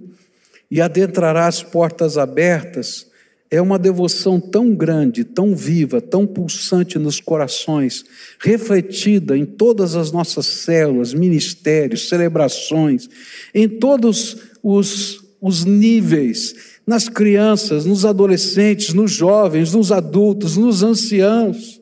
e 0.71 0.81
adentrará 0.81 1.47
as 1.47 1.63
portas 1.63 2.17
abertas 2.17 3.11
é 3.51 3.61
uma 3.61 3.79
devoção 3.79 4.41
tão 4.41 4.75
grande, 4.75 5.23
tão 5.23 5.55
viva, 5.55 6.01
tão 6.01 6.27
pulsante 6.27 6.99
nos 6.99 7.21
corações, 7.21 8.05
refletida 8.39 9.37
em 9.37 9.45
todas 9.45 9.97
as 9.97 10.11
nossas 10.11 10.47
células, 10.47 11.13
ministérios, 11.13 12.09
celebrações, 12.09 13.07
em 13.53 13.69
todos 13.69 14.39
os, 14.63 15.20
os 15.41 15.65
níveis, 15.65 16.81
nas 16.87 17.09
crianças, 17.09 17.87
nos 17.87 18.05
adolescentes, 18.05 18.93
nos 18.93 19.13
jovens, 19.13 19.73
nos 19.73 19.91
adultos, 19.91 20.57
nos 20.57 20.83
anciãos. 20.83 21.81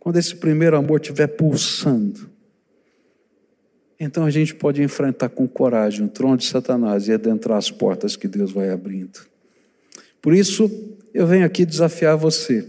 Quando 0.00 0.16
esse 0.16 0.34
primeiro 0.34 0.76
amor 0.76 1.00
estiver 1.00 1.26
pulsando, 1.28 2.30
então 3.98 4.24
a 4.24 4.30
gente 4.30 4.54
pode 4.54 4.82
enfrentar 4.82 5.30
com 5.30 5.48
coragem 5.48 6.04
o 6.04 6.08
trono 6.08 6.36
de 6.36 6.44
Satanás 6.44 7.08
e 7.08 7.12
adentrar 7.12 7.56
as 7.56 7.70
portas 7.70 8.14
que 8.14 8.28
Deus 8.28 8.52
vai 8.52 8.70
abrindo. 8.70 9.20
Por 10.20 10.34
isso, 10.34 10.70
eu 11.14 11.26
venho 11.26 11.46
aqui 11.46 11.64
desafiar 11.64 12.16
você 12.16 12.66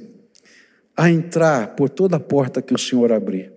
a 0.95 1.11
entrar 1.11 1.75
por 1.75 1.89
toda 1.89 2.15
a 2.15 2.19
porta 2.19 2.61
que 2.61 2.73
o 2.73 2.77
Senhor 2.77 3.11
abrir, 3.11 3.51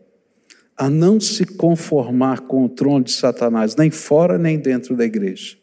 a 0.76 0.90
não 0.90 1.18
se 1.18 1.46
conformar 1.46 2.40
com 2.40 2.64
o 2.64 2.68
trono 2.68 3.04
de 3.04 3.12
Satanás, 3.12 3.76
nem 3.76 3.90
fora 3.90 4.36
nem 4.36 4.58
dentro 4.58 4.94
da 4.94 5.04
igreja, 5.04 5.56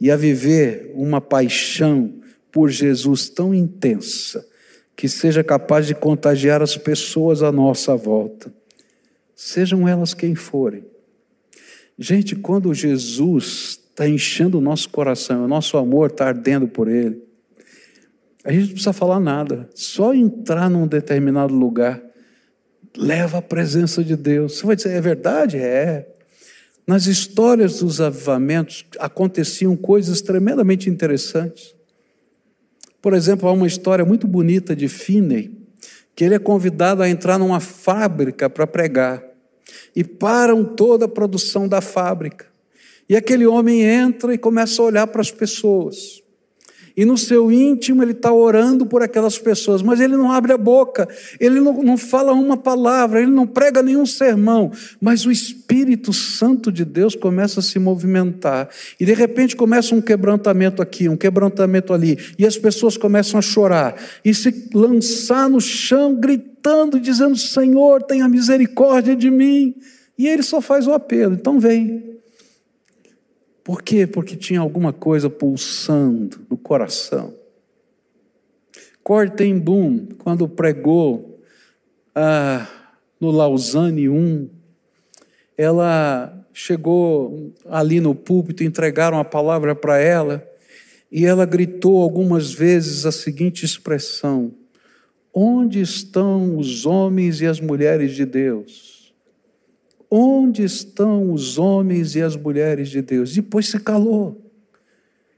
e 0.00 0.10
a 0.10 0.16
viver 0.16 0.92
uma 0.94 1.20
paixão 1.20 2.14
por 2.50 2.70
Jesus 2.70 3.28
tão 3.28 3.54
intensa, 3.54 4.46
que 4.96 5.08
seja 5.08 5.44
capaz 5.44 5.86
de 5.86 5.94
contagiar 5.94 6.62
as 6.62 6.76
pessoas 6.76 7.42
à 7.42 7.52
nossa 7.52 7.96
volta, 7.96 8.52
sejam 9.34 9.88
elas 9.88 10.14
quem 10.14 10.34
forem. 10.34 10.84
Gente, 11.98 12.34
quando 12.34 12.72
Jesus 12.72 13.80
está 13.90 14.08
enchendo 14.08 14.58
o 14.58 14.60
nosso 14.60 14.88
coração, 14.88 15.44
o 15.44 15.48
nosso 15.48 15.76
amor 15.76 16.10
está 16.10 16.28
ardendo 16.28 16.66
por 16.66 16.88
Ele, 16.88 17.22
a 18.42 18.52
gente 18.52 18.62
não 18.62 18.72
precisa 18.72 18.92
falar 18.92 19.20
nada, 19.20 19.68
só 19.74 20.14
entrar 20.14 20.70
num 20.70 20.86
determinado 20.86 21.54
lugar 21.54 22.02
leva 22.96 23.38
a 23.38 23.42
presença 23.42 24.02
de 24.02 24.16
Deus. 24.16 24.58
Você 24.58 24.66
vai 24.66 24.76
dizer, 24.76 24.90
é 24.90 25.00
verdade? 25.00 25.56
É. 25.58 26.08
Nas 26.90 27.06
histórias 27.06 27.78
dos 27.78 28.00
avivamentos 28.00 28.84
aconteciam 28.98 29.76
coisas 29.76 30.20
tremendamente 30.20 30.90
interessantes. 30.90 31.72
Por 33.00 33.14
exemplo, 33.14 33.48
há 33.48 33.52
uma 33.52 33.68
história 33.68 34.04
muito 34.04 34.26
bonita 34.26 34.74
de 34.74 34.88
Finney, 34.88 35.56
que 36.16 36.24
ele 36.24 36.34
é 36.34 36.38
convidado 36.40 37.00
a 37.00 37.08
entrar 37.08 37.38
numa 37.38 37.60
fábrica 37.60 38.50
para 38.50 38.66
pregar. 38.66 39.22
E 39.94 40.02
param 40.02 40.64
toda 40.64 41.04
a 41.04 41.08
produção 41.08 41.68
da 41.68 41.80
fábrica. 41.80 42.46
E 43.08 43.14
aquele 43.14 43.46
homem 43.46 43.82
entra 43.82 44.34
e 44.34 44.38
começa 44.38 44.82
a 44.82 44.86
olhar 44.86 45.06
para 45.06 45.20
as 45.20 45.30
pessoas. 45.30 46.19
E 46.96 47.04
no 47.04 47.16
seu 47.16 47.50
íntimo 47.50 48.02
ele 48.02 48.12
está 48.12 48.32
orando 48.32 48.84
por 48.84 49.02
aquelas 49.02 49.38
pessoas, 49.38 49.82
mas 49.82 50.00
ele 50.00 50.16
não 50.16 50.30
abre 50.30 50.52
a 50.52 50.58
boca, 50.58 51.08
ele 51.38 51.60
não, 51.60 51.82
não 51.82 51.96
fala 51.96 52.32
uma 52.32 52.56
palavra, 52.56 53.20
ele 53.20 53.30
não 53.30 53.46
prega 53.46 53.82
nenhum 53.82 54.06
sermão, 54.06 54.70
mas 55.00 55.24
o 55.24 55.30
Espírito 55.30 56.12
Santo 56.12 56.70
de 56.70 56.84
Deus 56.84 57.14
começa 57.14 57.60
a 57.60 57.62
se 57.62 57.78
movimentar. 57.78 58.68
E 58.98 59.04
de 59.04 59.12
repente 59.12 59.56
começa 59.56 59.94
um 59.94 60.00
quebrantamento 60.00 60.82
aqui, 60.82 61.08
um 61.08 61.16
quebrantamento 61.16 61.92
ali, 61.92 62.18
e 62.38 62.46
as 62.46 62.56
pessoas 62.56 62.96
começam 62.96 63.38
a 63.38 63.42
chorar 63.42 63.96
e 64.24 64.34
se 64.34 64.68
lançar 64.74 65.48
no 65.48 65.60
chão, 65.60 66.14
gritando, 66.14 67.00
dizendo: 67.00 67.36
Senhor, 67.36 68.02
tenha 68.02 68.28
misericórdia 68.28 69.16
de 69.16 69.30
mim. 69.30 69.74
E 70.18 70.28
ele 70.28 70.42
só 70.42 70.60
faz 70.60 70.86
o 70.86 70.92
apelo, 70.92 71.34
então 71.34 71.58
vem. 71.58 72.19
Por 73.62 73.82
quê? 73.82 74.06
Porque 74.06 74.36
tinha 74.36 74.60
alguma 74.60 74.92
coisa 74.92 75.28
pulsando 75.28 76.40
no 76.48 76.56
coração. 76.56 77.34
Corten 79.02 79.58
Boom, 79.58 80.08
quando 80.18 80.48
pregou 80.48 81.40
ah, 82.14 82.66
no 83.20 83.30
Lausanne 83.30 84.08
1, 84.08 84.48
ela 85.56 86.46
chegou 86.52 87.52
ali 87.66 88.00
no 88.00 88.14
púlpito, 88.14 88.64
entregaram 88.64 89.18
a 89.18 89.24
palavra 89.24 89.74
para 89.74 89.98
ela, 89.98 90.46
e 91.10 91.26
ela 91.26 91.44
gritou 91.44 92.02
algumas 92.02 92.52
vezes 92.52 93.04
a 93.04 93.12
seguinte 93.12 93.64
expressão: 93.64 94.54
Onde 95.34 95.80
estão 95.80 96.56
os 96.56 96.86
homens 96.86 97.40
e 97.40 97.46
as 97.46 97.60
mulheres 97.60 98.12
de 98.12 98.24
Deus? 98.24 98.89
Onde 100.10 100.64
estão 100.64 101.32
os 101.32 101.56
homens 101.56 102.16
e 102.16 102.22
as 102.22 102.34
mulheres 102.34 102.88
de 102.88 103.00
Deus? 103.00 103.32
Depois 103.32 103.68
se 103.68 103.78
calou. 103.78 104.50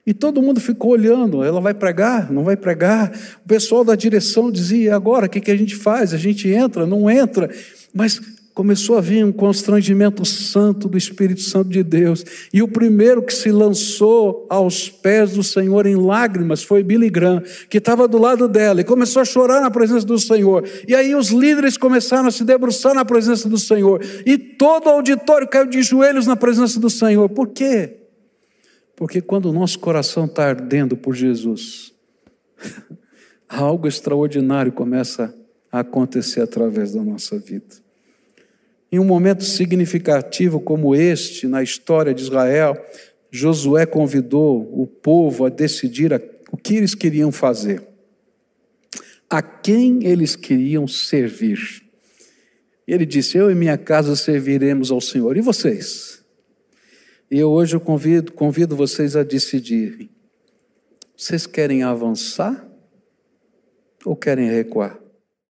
E 0.04 0.12
todo 0.12 0.42
mundo 0.42 0.60
ficou 0.60 0.92
olhando, 0.92 1.44
ela 1.44 1.60
vai 1.60 1.74
pregar, 1.74 2.32
não 2.32 2.42
vai 2.42 2.56
pregar. 2.56 3.12
O 3.44 3.48
pessoal 3.48 3.84
da 3.84 3.94
direção 3.94 4.50
dizia: 4.50 4.96
agora, 4.96 5.26
o 5.26 5.28
que, 5.28 5.40
que 5.40 5.50
a 5.50 5.56
gente 5.56 5.76
faz? 5.76 6.12
A 6.12 6.16
gente 6.16 6.48
entra, 6.48 6.86
não 6.86 7.08
entra. 7.08 7.50
Mas 7.94 8.20
começou 8.54 8.98
a 8.98 9.00
vir 9.00 9.24
um 9.24 9.32
constrangimento 9.32 10.24
santo 10.24 10.88
do 10.88 10.98
Espírito 10.98 11.40
Santo 11.40 11.70
de 11.70 11.82
Deus. 11.82 12.24
E 12.52 12.62
o 12.62 12.68
primeiro 12.68 13.22
que 13.22 13.32
se 13.32 13.50
lançou 13.50 14.46
aos 14.50 14.90
pés 14.90 15.32
do 15.32 15.42
Senhor 15.42 15.86
em 15.86 15.96
lágrimas 15.96 16.62
foi 16.62 16.82
Billy 16.82 17.08
Graham, 17.08 17.42
que 17.68 17.78
estava 17.78 18.06
do 18.06 18.18
lado 18.18 18.46
dela 18.46 18.80
e 18.80 18.84
começou 18.84 19.22
a 19.22 19.24
chorar 19.24 19.60
na 19.60 19.70
presença 19.70 20.06
do 20.06 20.18
Senhor. 20.18 20.68
E 20.86 20.94
aí 20.94 21.14
os 21.14 21.30
líderes 21.30 21.76
começaram 21.76 22.28
a 22.28 22.30
se 22.30 22.44
debruçar 22.44 22.94
na 22.94 23.04
presença 23.04 23.48
do 23.48 23.58
Senhor. 23.58 24.02
E 24.26 24.36
todo 24.36 24.86
o 24.86 24.90
auditório 24.90 25.48
caiu 25.48 25.66
de 25.66 25.82
joelhos 25.82 26.26
na 26.26 26.36
presença 26.36 26.78
do 26.78 26.90
Senhor. 26.90 27.28
Por 27.30 27.48
quê? 27.48 27.96
Porque 28.94 29.20
quando 29.20 29.46
o 29.46 29.52
nosso 29.52 29.78
coração 29.78 30.26
está 30.26 30.44
ardendo 30.44 30.96
por 30.96 31.14
Jesus, 31.14 31.94
algo 33.48 33.88
extraordinário 33.88 34.70
começa 34.70 35.34
a 35.70 35.80
acontecer 35.80 36.42
através 36.42 36.92
da 36.92 37.02
nossa 37.02 37.38
vida. 37.38 37.81
Em 38.92 38.98
um 38.98 39.04
momento 39.04 39.42
significativo 39.42 40.60
como 40.60 40.94
este 40.94 41.46
na 41.48 41.62
história 41.62 42.12
de 42.12 42.22
Israel, 42.22 42.76
Josué 43.30 43.86
convidou 43.86 44.68
o 44.78 44.86
povo 44.86 45.46
a 45.46 45.48
decidir 45.48 46.12
o 46.52 46.58
que 46.58 46.76
eles 46.76 46.94
queriam 46.94 47.32
fazer, 47.32 47.82
a 49.30 49.40
quem 49.40 50.04
eles 50.04 50.36
queriam 50.36 50.86
servir. 50.86 51.82
Ele 52.86 53.06
disse: 53.06 53.38
Eu 53.38 53.50
e 53.50 53.54
minha 53.54 53.78
casa 53.78 54.14
serviremos 54.14 54.90
ao 54.90 55.00
Senhor. 55.00 55.38
E 55.38 55.40
vocês? 55.40 56.22
E 57.30 57.38
eu 57.38 57.50
hoje 57.50 57.74
eu 57.74 57.80
convido, 57.80 58.30
convido 58.32 58.76
vocês 58.76 59.16
a 59.16 59.22
decidirem. 59.22 60.10
Vocês 61.16 61.46
querem 61.46 61.82
avançar 61.82 62.68
ou 64.04 64.14
querem 64.14 64.50
recuar? 64.50 65.01